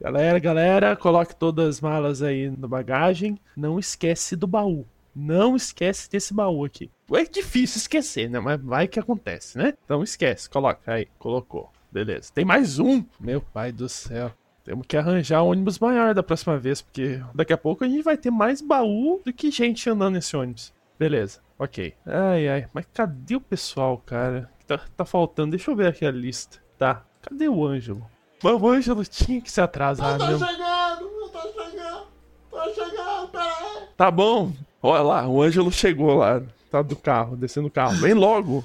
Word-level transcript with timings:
Galera, 0.00 0.38
galera, 0.38 0.96
coloque 0.96 1.34
todas 1.34 1.68
as 1.68 1.80
malas 1.80 2.22
aí 2.22 2.50
na 2.56 2.68
bagagem. 2.68 3.36
Não 3.56 3.80
esquece 3.80 4.36
do 4.36 4.46
baú. 4.46 4.86
Não 5.14 5.56
esquece 5.56 6.08
desse 6.08 6.32
baú 6.32 6.64
aqui. 6.64 6.88
É 7.12 7.24
difícil 7.24 7.78
esquecer, 7.78 8.30
né? 8.30 8.38
Mas 8.38 8.60
vai 8.60 8.86
que 8.86 9.00
acontece, 9.00 9.58
né? 9.58 9.74
Então 9.84 10.00
esquece. 10.04 10.48
Coloca 10.48 10.92
aí. 10.92 11.08
Colocou. 11.18 11.72
Beleza. 11.90 12.30
Tem 12.32 12.44
mais 12.44 12.78
um. 12.78 13.04
Meu 13.18 13.40
pai 13.40 13.72
do 13.72 13.88
céu. 13.88 14.30
Temos 14.62 14.86
que 14.86 14.96
arranjar 14.96 15.42
um 15.42 15.48
ônibus 15.48 15.80
maior 15.80 16.14
da 16.14 16.22
próxima 16.22 16.56
vez, 16.58 16.80
porque 16.80 17.20
daqui 17.34 17.52
a 17.52 17.58
pouco 17.58 17.84
a 17.84 17.88
gente 17.88 18.04
vai 18.04 18.16
ter 18.16 18.30
mais 18.30 18.60
baú 18.60 19.20
do 19.24 19.32
que 19.32 19.50
gente 19.50 19.90
andando 19.90 20.14
nesse 20.14 20.36
ônibus. 20.36 20.72
Beleza. 20.96 21.40
Ok. 21.58 21.94
Ai, 22.06 22.48
ai. 22.48 22.68
Mas 22.72 22.86
cadê 22.94 23.34
o 23.34 23.40
pessoal, 23.40 23.98
cara? 23.98 24.48
Tá, 24.64 24.80
tá 24.96 25.04
faltando. 25.04 25.50
Deixa 25.50 25.72
eu 25.72 25.74
ver 25.74 25.88
aqui 25.88 26.06
a 26.06 26.10
lista. 26.12 26.58
Tá. 26.78 27.04
Cadê 27.20 27.48
o 27.48 27.66
Ângelo? 27.66 28.06
O 28.42 28.68
Ângelo 28.68 29.04
tinha 29.04 29.40
que 29.40 29.50
se 29.50 29.60
atrasar 29.60 30.12
Eu 30.12 30.18
tô 30.18 30.26
mesmo. 30.26 30.46
chegando, 30.46 31.02
eu 31.02 31.28
tô 31.28 31.40
chegando, 31.52 32.06
tô 32.50 32.74
chegando, 32.74 33.28
peraí. 33.28 33.82
Tá 33.96 34.10
bom. 34.10 34.52
Olha 34.80 35.02
lá, 35.02 35.28
o 35.28 35.42
Ângelo 35.42 35.72
chegou 35.72 36.14
lá. 36.14 36.40
Tá 36.70 36.82
do 36.82 36.94
carro, 36.94 37.34
descendo 37.36 37.68
do 37.68 37.72
carro. 37.72 37.96
Vem 37.96 38.14
logo. 38.14 38.64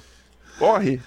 Corre. 0.58 1.00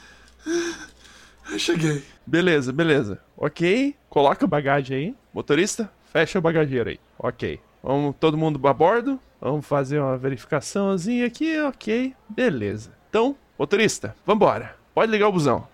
Eu 1.50 1.60
cheguei. 1.60 2.04
Beleza, 2.26 2.74
beleza. 2.74 3.20
Ok. 3.38 3.96
Coloca 4.10 4.44
a 4.46 4.48
bagagem 4.48 4.98
aí. 4.98 5.16
Motorista, 5.34 5.90
fecha 6.12 6.40
a 6.40 6.41
bagageira 6.41 6.90
aí. 6.90 6.99
Ok. 7.18 7.60
Vamos 7.82 8.16
todo 8.20 8.38
mundo 8.38 8.66
a 8.68 8.74
bordo. 8.74 9.20
Vamos 9.40 9.66
fazer 9.66 9.99
uma 9.99 10.18
verificaçãozinha 10.18 11.26
aqui. 11.27 11.58
Ok. 11.62 12.13
Beleza. 12.27 12.91
Então, 13.10 13.36
motorista, 13.58 14.16
vambora. 14.26 14.76
Pode 14.94 15.12
ligar 15.12 15.30
o 15.30 15.32
busão. 15.32 15.68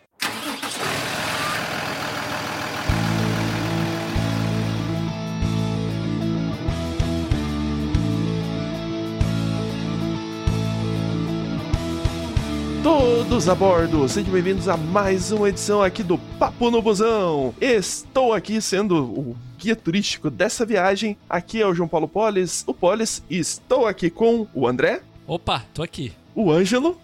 Todos 13.33 13.49
a 13.49 13.55
bordo, 13.55 14.07
sejam 14.07 14.31
bem-vindos 14.31 14.69
a 14.69 14.77
mais 14.77 15.31
uma 15.31 15.49
edição 15.49 15.81
aqui 15.81 16.03
do 16.03 16.19
Papo 16.37 16.69
no 16.69 16.83
Busão. 16.83 17.51
Estou 17.59 18.31
aqui 18.31 18.61
sendo 18.61 19.03
o 19.03 19.35
guia 19.57 19.75
turístico 19.75 20.29
dessa 20.29 20.63
viagem. 20.63 21.17
Aqui 21.27 21.59
é 21.59 21.65
o 21.65 21.73
João 21.73 21.89
Paulo 21.89 22.07
Polis, 22.07 22.63
o 22.67 22.75
Polis, 22.75 23.23
e 23.27 23.39
estou 23.39 23.87
aqui 23.87 24.11
com 24.11 24.45
o 24.53 24.67
André, 24.67 25.01
Opa, 25.25 25.65
tô 25.73 25.81
aqui. 25.81 26.13
o 26.35 26.51
Ângelo, 26.51 26.95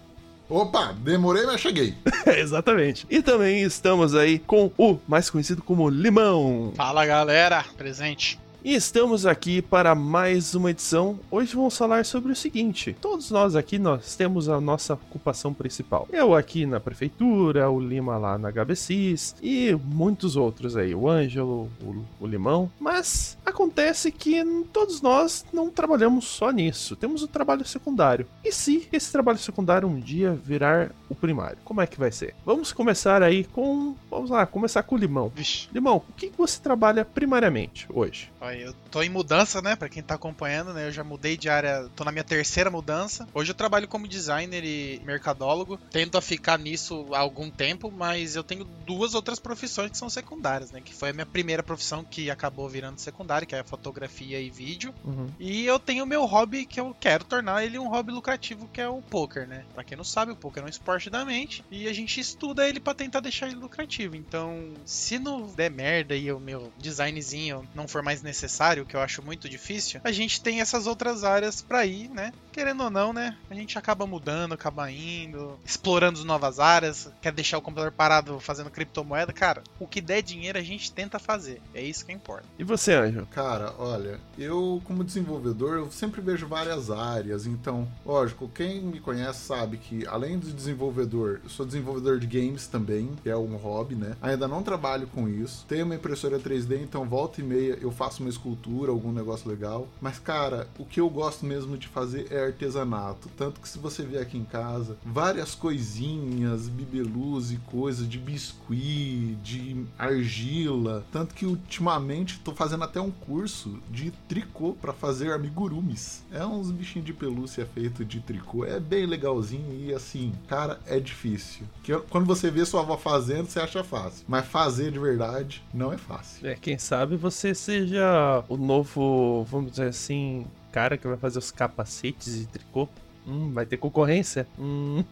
Opa, 0.48 0.94
demorei, 1.00 1.44
mas 1.46 1.60
cheguei. 1.60 1.96
exatamente, 2.38 3.04
e 3.10 3.20
também 3.20 3.62
estamos 3.62 4.14
aí 4.14 4.38
com 4.38 4.70
o 4.78 5.00
mais 5.08 5.28
conhecido 5.28 5.62
como 5.62 5.90
Limão. 5.90 6.72
Fala 6.76 7.04
galera, 7.06 7.64
presente. 7.76 8.38
E 8.62 8.74
estamos 8.74 9.24
aqui 9.24 9.62
para 9.62 9.94
mais 9.94 10.54
uma 10.54 10.70
edição. 10.70 11.18
Hoje 11.30 11.56
vamos 11.56 11.78
falar 11.78 12.04
sobre 12.04 12.30
o 12.30 12.36
seguinte: 12.36 12.94
todos 13.00 13.30
nós 13.30 13.56
aqui 13.56 13.78
nós 13.78 14.14
temos 14.16 14.50
a 14.50 14.60
nossa 14.60 14.92
ocupação 14.92 15.54
principal. 15.54 16.06
Eu 16.12 16.34
aqui 16.34 16.66
na 16.66 16.78
prefeitura, 16.78 17.70
o 17.70 17.80
Lima 17.80 18.18
lá 18.18 18.36
na 18.36 18.50
HBCIS 18.50 19.36
e 19.42 19.74
muitos 19.82 20.36
outros 20.36 20.76
aí, 20.76 20.94
o 20.94 21.08
Ângelo, 21.08 21.70
o, 21.82 22.04
o 22.20 22.26
Limão. 22.26 22.70
Mas 22.78 23.38
acontece 23.46 24.12
que 24.12 24.44
todos 24.70 25.00
nós 25.00 25.42
não 25.50 25.70
trabalhamos 25.70 26.26
só 26.26 26.50
nisso. 26.50 26.94
Temos 26.94 27.22
o 27.22 27.28
trabalho 27.28 27.64
secundário. 27.64 28.26
E 28.44 28.52
se 28.52 28.86
esse 28.92 29.10
trabalho 29.10 29.38
secundário 29.38 29.88
um 29.88 29.98
dia 29.98 30.38
virar 30.44 30.92
o 31.10 31.14
primário, 31.14 31.58
como 31.64 31.80
é 31.80 31.86
que 31.86 31.98
vai 31.98 32.12
ser? 32.12 32.34
Vamos 32.46 32.72
começar 32.72 33.22
aí 33.22 33.44
com, 33.44 33.96
vamos 34.08 34.30
lá, 34.30 34.46
começar 34.46 34.82
com 34.84 34.94
o 34.94 34.98
Limão. 34.98 35.30
Vixe, 35.34 35.68
Limão, 35.72 35.96
o 36.08 36.12
que 36.12 36.32
você 36.38 36.60
trabalha 36.60 37.04
primariamente 37.04 37.86
hoje? 37.90 38.30
olha, 38.40 38.56
eu 38.56 38.74
tô 38.90 39.02
em 39.02 39.08
mudança, 39.08 39.60
né? 39.60 39.76
Pra 39.76 39.88
quem 39.88 40.02
tá 40.02 40.14
acompanhando, 40.14 40.72
né? 40.72 40.86
Eu 40.86 40.92
já 40.92 41.04
mudei 41.04 41.36
de 41.36 41.48
área, 41.48 41.88
tô 41.94 42.04
na 42.04 42.12
minha 42.12 42.24
terceira 42.24 42.70
mudança. 42.70 43.28
Hoje 43.34 43.50
eu 43.50 43.54
trabalho 43.54 43.86
como 43.86 44.08
designer 44.08 44.64
e 44.64 45.00
mercadólogo. 45.04 45.78
Tento 45.90 46.16
a 46.16 46.20
ficar 46.20 46.58
nisso 46.58 47.06
há 47.12 47.18
algum 47.18 47.50
tempo, 47.50 47.92
mas 47.94 48.36
eu 48.36 48.42
tenho 48.42 48.64
duas 48.86 49.14
outras 49.14 49.38
profissões 49.38 49.90
que 49.90 49.98
são 49.98 50.08
secundárias, 50.08 50.70
né? 50.70 50.80
Que 50.80 50.94
foi 50.94 51.10
a 51.10 51.12
minha 51.12 51.26
primeira 51.26 51.62
profissão 51.62 52.04
que 52.04 52.30
acabou 52.30 52.68
virando 52.68 52.98
secundária, 52.98 53.46
que 53.46 53.54
é 53.54 53.60
a 53.60 53.64
fotografia 53.64 54.40
e 54.40 54.50
vídeo. 54.50 54.94
Uhum. 55.04 55.28
E 55.38 55.66
eu 55.66 55.78
tenho 55.78 56.04
o 56.04 56.06
meu 56.06 56.24
hobby 56.24 56.64
que 56.64 56.80
eu 56.80 56.94
quero 56.98 57.24
tornar 57.24 57.64
ele 57.64 57.78
um 57.78 57.88
hobby 57.88 58.12
lucrativo, 58.12 58.68
que 58.72 58.80
é 58.80 58.88
o 58.88 59.02
poker, 59.02 59.46
né? 59.46 59.64
Pra 59.74 59.84
quem 59.84 59.96
não 59.96 60.04
sabe, 60.04 60.32
o 60.32 60.36
poker 60.36 60.62
é 60.62 60.66
um 60.66 60.68
esporte 60.68 60.99
da 61.08 61.24
mente 61.24 61.64
e 61.70 61.88
a 61.88 61.92
gente 61.92 62.20
estuda 62.20 62.68
ele 62.68 62.80
pra 62.80 62.92
tentar 62.92 63.20
deixar 63.20 63.46
ele 63.46 63.56
lucrativo. 63.56 64.16
Então, 64.16 64.74
se 64.84 65.18
não 65.18 65.46
der 65.46 65.70
merda 65.70 66.14
e 66.14 66.30
o 66.32 66.40
meu 66.40 66.72
designzinho 66.78 67.66
não 67.74 67.88
for 67.88 68.02
mais 68.02 68.22
necessário, 68.22 68.84
que 68.84 68.96
eu 68.96 69.00
acho 69.00 69.22
muito 69.22 69.48
difícil, 69.48 70.00
a 70.04 70.12
gente 70.12 70.42
tem 70.42 70.60
essas 70.60 70.86
outras 70.86 71.24
áreas 71.24 71.62
pra 71.62 71.86
ir, 71.86 72.10
né? 72.10 72.32
Querendo 72.52 72.84
ou 72.84 72.90
não, 72.90 73.12
né? 73.12 73.36
A 73.48 73.54
gente 73.54 73.78
acaba 73.78 74.06
mudando, 74.06 74.52
acaba 74.52 74.90
indo, 74.90 75.58
explorando 75.64 76.24
novas 76.24 76.58
áreas, 76.58 77.10
quer 77.22 77.32
deixar 77.32 77.58
o 77.58 77.62
computador 77.62 77.92
parado 77.92 78.40
fazendo 78.40 78.70
criptomoeda, 78.70 79.32
cara, 79.32 79.62
o 79.78 79.86
que 79.86 80.00
der 80.00 80.22
dinheiro 80.22 80.58
a 80.58 80.62
gente 80.62 80.92
tenta 80.92 81.18
fazer. 81.18 81.62
É 81.72 81.82
isso 81.82 82.04
que 82.04 82.12
importa. 82.12 82.46
E 82.58 82.64
você, 82.64 82.94
Ângelo? 82.94 83.26
Cara, 83.26 83.72
olha, 83.78 84.20
eu 84.36 84.82
como 84.84 85.04
desenvolvedor, 85.04 85.76
eu 85.78 85.90
sempre 85.90 86.20
vejo 86.20 86.46
várias 86.46 86.90
áreas, 86.90 87.46
então, 87.46 87.88
lógico, 88.04 88.48
quem 88.48 88.80
me 88.80 89.00
conhece 89.00 89.40
sabe 89.40 89.76
que 89.76 90.06
além 90.06 90.38
de 90.38 90.52
desenvolvedor, 90.90 91.40
eu 91.42 91.50
sou 91.50 91.64
desenvolvedor 91.64 92.18
de 92.18 92.26
games 92.26 92.66
também, 92.66 93.10
que 93.22 93.28
é 93.28 93.36
um 93.36 93.56
hobby, 93.56 93.94
né? 93.94 94.16
Ainda 94.20 94.46
não 94.48 94.62
trabalho 94.62 95.06
com 95.06 95.28
isso. 95.28 95.64
Tenho 95.68 95.86
uma 95.86 95.94
impressora 95.94 96.38
3D, 96.38 96.82
então 96.82 97.08
volta 97.08 97.40
e 97.40 97.44
meia 97.44 97.78
eu 97.80 97.90
faço 97.90 98.22
uma 98.22 98.28
escultura, 98.28 98.90
algum 98.90 99.12
negócio 99.12 99.48
legal. 99.48 99.88
Mas, 100.00 100.18
cara, 100.18 100.68
o 100.78 100.84
que 100.84 101.00
eu 101.00 101.08
gosto 101.08 101.46
mesmo 101.46 101.76
de 101.78 101.88
fazer 101.88 102.26
é 102.30 102.44
artesanato. 102.46 103.28
Tanto 103.36 103.60
que 103.60 103.68
se 103.68 103.78
você 103.78 104.02
vier 104.02 104.22
aqui 104.22 104.36
em 104.36 104.44
casa, 104.44 104.96
várias 105.04 105.54
coisinhas, 105.54 106.68
bibelus 106.68 107.52
e 107.52 107.56
coisas 107.56 108.08
de 108.08 108.18
biscuit, 108.18 109.36
de 109.42 109.84
argila. 109.98 111.04
Tanto 111.12 111.34
que 111.34 111.46
ultimamente 111.46 112.40
tô 112.40 112.52
fazendo 112.52 112.84
até 112.84 113.00
um 113.00 113.10
curso 113.10 113.78
de 113.90 114.10
tricô 114.28 114.74
para 114.80 114.92
fazer 114.92 115.32
amigurumis. 115.32 116.22
É 116.32 116.44
uns 116.44 116.70
bichinhos 116.70 117.06
de 117.06 117.12
pelúcia 117.12 117.66
feito 117.74 118.04
de 118.04 118.20
tricô. 118.20 118.64
É 118.64 118.80
bem 118.80 119.06
legalzinho 119.06 119.74
e 119.84 119.92
assim, 119.92 120.32
cara, 120.48 120.79
é 120.86 120.98
difícil. 120.98 121.66
Que 121.82 121.96
quando 122.10 122.26
você 122.26 122.50
vê 122.50 122.64
sua 122.64 122.80
avó 122.80 122.96
fazendo, 122.96 123.48
você 123.48 123.60
acha 123.60 123.82
fácil. 123.84 124.24
Mas 124.28 124.46
fazer 124.46 124.90
de 124.90 124.98
verdade 124.98 125.62
não 125.72 125.92
é 125.92 125.98
fácil. 125.98 126.46
É, 126.46 126.54
quem 126.54 126.78
sabe 126.78 127.16
você 127.16 127.54
seja 127.54 128.44
o 128.48 128.56
novo, 128.56 129.44
vamos 129.50 129.72
dizer 129.72 129.88
assim, 129.88 130.46
cara 130.72 130.96
que 130.96 131.06
vai 131.06 131.16
fazer 131.16 131.38
os 131.38 131.50
capacetes 131.50 132.38
de 132.38 132.46
tricô. 132.46 132.88
Hum, 133.26 133.52
vai 133.52 133.66
ter 133.66 133.76
concorrência? 133.76 134.46
Hum. 134.58 135.04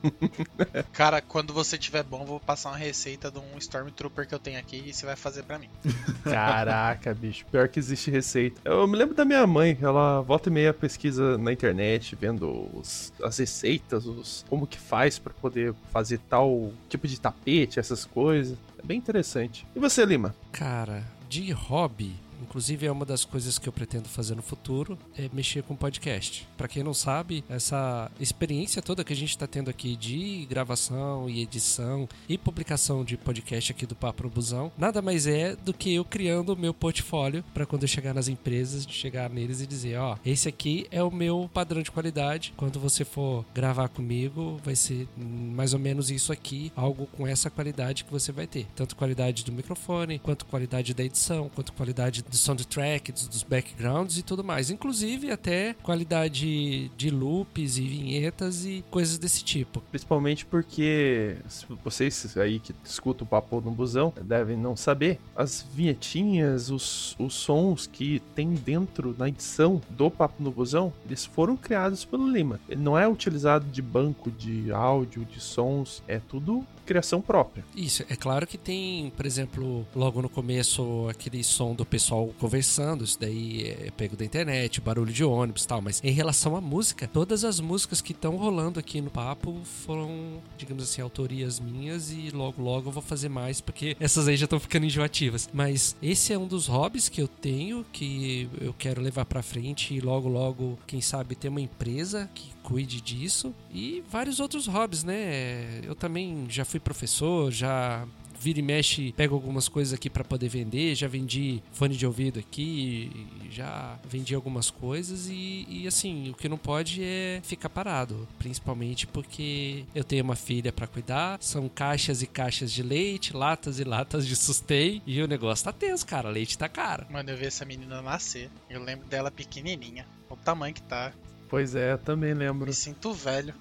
Cara, 0.92 1.20
quando 1.20 1.52
você 1.52 1.76
tiver 1.78 2.02
bom, 2.02 2.24
vou 2.24 2.41
passar 2.41 2.70
uma 2.70 2.76
receita 2.76 3.30
de 3.30 3.38
um 3.38 3.58
Stormtrooper 3.58 4.26
que 4.26 4.34
eu 4.34 4.38
tenho 4.38 4.58
aqui 4.58 4.82
e 4.86 4.92
você 4.92 5.04
vai 5.06 5.14
fazer 5.16 5.42
pra 5.44 5.58
mim. 5.58 5.69
Caraca, 6.24 7.14
bicho. 7.14 7.44
Pior 7.50 7.68
que 7.68 7.78
existe 7.78 8.10
receita. 8.10 8.60
Eu 8.64 8.86
me 8.86 8.97
lembro 8.97 9.14
da 9.14 9.24
minha 9.24 9.47
mãe, 9.47 9.76
ela 9.80 10.20
volta 10.22 10.48
e 10.48 10.52
meia 10.52 10.72
pesquisa 10.74 11.36
na 11.38 11.52
internet, 11.52 12.16
vendo 12.16 12.68
os- 12.74 13.12
as 13.22 13.38
receitas, 13.38 14.06
os, 14.06 14.44
como 14.48 14.66
que 14.66 14.78
faz 14.78 15.18
pra 15.18 15.32
poder 15.34 15.74
fazer 15.92 16.18
tal 16.28 16.72
tipo 16.88 17.06
de 17.06 17.20
tapete, 17.20 17.78
essas 17.78 18.04
coisas. 18.04 18.56
É 18.82 18.86
bem 18.86 18.98
interessante. 18.98 19.66
E 19.74 19.78
você, 19.78 20.04
Lima? 20.04 20.34
Cara, 20.52 21.04
de 21.28 21.50
hobby, 21.52 22.14
inclusive 22.43 22.87
é 22.87 22.93
uma 22.93 23.04
das 23.04 23.25
coisas 23.25 23.59
que 23.59 23.69
eu 23.69 23.72
pretendo 23.72 24.09
fazer 24.09 24.34
no 24.34 24.43
futuro, 24.43 24.99
é 25.16 25.28
mexer 25.32 25.62
com 25.62 25.75
podcast. 25.76 26.49
Pra 26.56 26.69
quem 26.69 26.82
não 26.82 26.94
sabe, 26.94 27.44
essa 27.49 28.10
experiência 28.21 28.82
toda 28.82 29.04
que 29.04 29.12
a 29.12 29.16
gente 29.16 29.37
tá 29.37 29.47
tendo 29.47 29.71
aqui 29.71 29.97
de 29.97 30.47
gravação 30.47 31.28
e 31.28 31.43
edição 31.43 32.09
e 32.28 32.37
publicação 32.38 33.04
de 33.04 33.16
podcast 33.16 33.72
aqui 33.72 33.87
do 33.87 33.94
Papo 33.94 34.25
no 34.25 34.31
Busão, 34.31 34.72
nada 34.77 35.03
mais 35.03 35.27
é 35.27 35.57
do 35.57 35.72
que 35.72 35.95
eu 35.95 36.04
criando 36.04 36.51
o 36.51 36.57
meu 36.57 36.72
portfólio 36.74 37.45
pra 37.54 37.66
quando 37.66 37.83
eu 37.83 37.89
chegar 37.89 38.15
nas 38.15 38.28
empresas, 38.28 38.86
chegar 38.89 39.30
neles 39.30 39.60
e 39.60 39.66
dizer, 39.66 39.98
ó, 39.98 40.16
esse 40.24 40.48
aqui 40.48 40.86
é 40.91 41.03
o 41.03 41.10
meu 41.10 41.51
padrão 41.53 41.83
de 41.83 41.91
qualidade. 41.91 42.53
Quando 42.57 42.80
você 42.80 43.04
for 43.04 43.45
gravar 43.54 43.89
comigo, 43.89 44.60
vai 44.65 44.77
ser 44.77 45.09
mais 45.16 45.74
ou 45.74 45.80
menos 45.80 46.10
isso 46.10 46.33
aqui, 46.33 46.72
algo 46.74 47.07
com 47.07 47.27
essa 47.27 47.51
qualidade 47.51 48.04
que 48.04 48.10
você 48.10 48.33
vai 48.33 48.47
ter. 48.47 48.66
Tanto 48.74 48.97
qualidade 48.97 49.45
do 49.45 49.53
microfone, 49.53 50.18
quanto 50.18 50.47
qualidade 50.47 50.95
da 50.95 51.04
edição, 51.04 51.51
quanto 51.54 51.72
qualidade 51.72 52.22
do 52.28 52.36
soundtrack, 52.36 53.13
dos, 53.13 53.28
dos 53.28 53.42
backgrounds 53.42 54.19
e 54.19 54.22
tudo 54.22 54.45
mais. 54.45 54.71
Inclusive 54.71 55.30
até 55.30 55.75
qualidade 55.83 56.89
de 56.91 57.10
loops 57.10 57.78
e 57.78 57.83
vinhetas 57.83 58.65
e 58.65 58.84
coisas 58.91 59.19
desse 59.19 59.42
tipo. 59.45 59.80
Principalmente 59.91 60.47
porque 60.47 61.36
vocês 61.84 62.36
aí 62.36 62.59
que 62.59 62.75
escutam 62.84 63.27
o 63.27 63.28
papo 63.28 63.60
no 63.60 63.71
busão 63.71 64.13
devem 64.22 64.57
não 64.57 64.77
saber, 64.77 65.19
as 65.36 65.65
vinhetinhas, 65.75 66.71
os, 66.71 67.16
os 67.19 67.34
sons 67.34 67.86
que 67.86 68.21
tem 68.34 68.54
dentro 68.54 69.15
na 69.19 69.28
edição 69.28 69.81
do 69.91 70.10
papo 70.10 70.42
no 70.42 70.51
busão, 70.51 70.92
eles 71.07 71.24
foram 71.24 71.57
criados 71.57 72.04
pelo 72.04 72.31
Lima. 72.31 72.60
Ele 72.69 72.81
não 72.81 72.98
é 72.98 73.09
utilizado 73.09 73.66
de 73.66 73.83
banco 73.83 74.31
de 74.31 74.71
áudio, 74.72 75.24
de 75.24 75.41
sons, 75.41 76.03
é 76.07 76.19
tudo 76.19 76.66
criação 76.88 77.20
própria. 77.20 77.62
Isso, 77.76 78.02
é 78.08 78.16
claro 78.16 78.46
que 78.46 78.56
tem, 78.56 79.12
por 79.14 79.26
exemplo, 79.26 79.86
logo 79.94 80.22
no 80.22 80.28
começo, 80.28 81.06
aquele 81.10 81.44
som 81.44 81.74
do 81.74 81.84
pessoal 81.84 82.32
conversando, 82.38 83.04
isso 83.04 83.18
daí 83.20 83.64
é 83.64 83.90
pego 83.94 84.16
da 84.16 84.24
internet, 84.24 84.80
barulho 84.80 85.12
de 85.12 85.22
ônibus 85.22 85.64
e 85.64 85.68
tal, 85.68 85.82
mas 85.82 86.00
em 86.02 86.10
relação 86.10 86.56
à 86.56 86.60
música, 86.62 87.06
todas 87.06 87.44
as 87.44 87.60
músicas 87.60 88.00
que 88.00 88.12
estão 88.12 88.36
rolando 88.36 88.80
aqui 88.80 89.02
no 89.02 89.10
papo 89.10 89.60
foram, 89.84 90.40
digamos 90.56 90.82
assim, 90.82 91.02
autorias 91.02 91.60
minhas 91.60 92.10
e 92.10 92.30
logo 92.30 92.62
logo 92.62 92.88
eu 92.88 92.92
vou 92.92 93.02
fazer 93.02 93.28
mais 93.28 93.60
porque 93.60 93.94
essas 94.00 94.26
aí 94.26 94.36
já 94.36 94.44
estão 94.44 94.58
ficando 94.58 94.86
enjoativas. 94.86 95.48
Mas 95.52 95.94
esse 96.02 96.32
é 96.32 96.38
um 96.38 96.46
dos 96.46 96.66
hobbies 96.66 97.08
que 97.08 97.20
eu 97.20 97.28
tenho 97.28 97.84
que 97.92 98.48
eu 98.60 98.72
quero 98.72 99.02
levar 99.02 99.26
para 99.26 99.42
frente 99.42 99.94
e 99.94 100.00
logo 100.00 100.28
logo, 100.28 100.78
quem 100.86 101.02
sabe, 101.02 101.34
ter 101.34 101.48
uma 101.48 101.60
empresa 101.60 102.30
que 102.34 102.50
cuide 102.68 103.00
disso 103.00 103.54
e 103.72 104.04
vários 104.10 104.41
outros 104.41 104.66
hobbies, 104.66 105.03
né? 105.03 105.80
Eu 105.82 105.94
também 105.94 106.47
já 106.50 106.66
fui 106.66 106.78
professor, 106.78 107.50
já 107.50 108.06
vira 108.38 108.59
e 108.59 108.62
mexe, 108.62 109.12
pego 109.12 109.34
algumas 109.34 109.68
coisas 109.68 109.94
aqui 109.94 110.10
para 110.10 110.22
poder 110.22 110.50
vender. 110.50 110.94
Já 110.94 111.09
vendi 111.09 111.62
fone 111.72 111.97
de 111.97 112.06
ouvido 112.06 112.38
aqui, 112.38 113.10
já 113.50 113.98
vendi 114.04 114.34
algumas 114.34 114.70
coisas 114.70 115.28
e, 115.30 115.66
e, 115.66 115.88
assim, 115.88 116.28
o 116.28 116.34
que 116.34 116.47
não 116.47 116.59
pode 116.59 117.03
é 117.03 117.41
ficar 117.42 117.70
parado, 117.70 118.28
principalmente 118.38 119.06
porque 119.06 119.86
eu 119.94 120.04
tenho 120.04 120.22
uma 120.22 120.36
filha 120.36 120.71
para 120.71 120.86
cuidar, 120.86 121.38
são 121.41 121.71
caixas 121.71 122.21
e 122.21 122.26
caixas 122.26 122.71
de 122.71 122.82
leite, 122.82 123.34
latas 123.34 123.80
e 123.80 123.84
latas 123.84 124.26
de 124.26 124.36
sustei 124.36 125.03
e 125.06 125.22
o 125.22 125.26
negócio 125.26 125.64
tá 125.64 125.72
tenso, 125.72 126.06
cara, 126.06 126.28
leite 126.28 126.59
tá 126.59 126.68
caro. 126.68 127.06
Mano, 127.10 127.30
eu 127.30 127.36
vi 127.36 127.47
essa 127.47 127.64
menina 127.64 128.03
nascer, 128.03 128.50
eu 128.68 128.82
lembro 128.82 129.09
dela 129.09 129.30
pequenininha, 129.30 130.06
o 130.28 130.36
tamanho 130.36 130.74
que 130.74 130.82
tá. 130.82 131.14
Pois 131.48 131.74
é, 131.74 131.97
também 131.97 132.34
lembro. 132.34 132.66
Me 132.66 132.74
sinto 132.74 133.12
velho. 133.12 133.54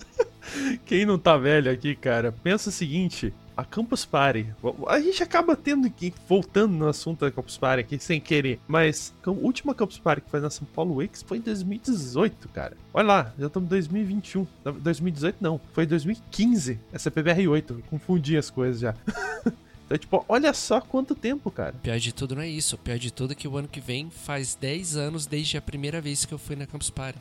Quem 0.85 1.05
não 1.05 1.17
tá 1.17 1.37
velho 1.37 1.71
aqui, 1.71 1.95
cara, 1.95 2.31
pensa 2.31 2.69
o 2.69 2.71
seguinte: 2.71 3.33
a 3.57 3.65
Campus 3.65 4.05
Party. 4.05 4.45
A 4.87 4.99
gente 4.99 5.23
acaba 5.23 5.55
tendo 5.55 5.89
que. 5.89 6.13
voltando 6.29 6.73
no 6.73 6.87
assunto 6.87 7.21
da 7.25 7.31
Campus 7.31 7.57
Party 7.57 7.81
aqui 7.81 7.99
sem 7.99 8.21
querer. 8.21 8.59
Mas 8.67 9.11
a 9.25 9.31
última 9.31 9.73
Campus 9.73 9.97
Party 9.97 10.21
que 10.21 10.29
foi 10.29 10.39
na 10.39 10.51
São 10.51 10.67
Paulo 10.75 11.01
Wakes 11.01 11.23
foi 11.23 11.39
em 11.39 11.41
2018, 11.41 12.47
cara. 12.49 12.77
Olha 12.93 13.07
lá, 13.07 13.33
já 13.37 13.47
estamos 13.47 13.65
em 13.65 13.69
2021. 13.69 14.45
2018 14.79 15.37
não, 15.41 15.59
foi 15.73 15.87
2015. 15.87 16.79
Essa 16.93 17.09
é 17.09 17.11
PBR8. 17.11 17.81
Confundi 17.89 18.37
as 18.37 18.51
coisas 18.51 18.79
já. 18.79 18.93
Então, 19.87 19.97
tipo, 19.97 20.25
olha 20.27 20.53
só 20.53 20.81
quanto 20.81 21.15
tempo, 21.15 21.49
cara. 21.49 21.73
Pior 21.81 21.97
de 21.97 22.13
tudo 22.13 22.35
não 22.35 22.41
é 22.41 22.49
isso. 22.49 22.77
Pior 22.77 22.97
de 22.99 23.09
tudo 23.09 23.31
é 23.31 23.35
que 23.35 23.47
o 23.47 23.57
ano 23.57 23.69
que 23.69 23.79
vem 23.79 24.09
faz 24.09 24.53
10 24.53 24.97
anos 24.97 25.25
desde 25.25 25.55
a 25.55 25.61
primeira 25.61 26.01
vez 26.01 26.25
que 26.25 26.33
eu 26.33 26.37
fui 26.37 26.57
na 26.57 26.65
Campus 26.65 26.89
Party. 26.89 27.17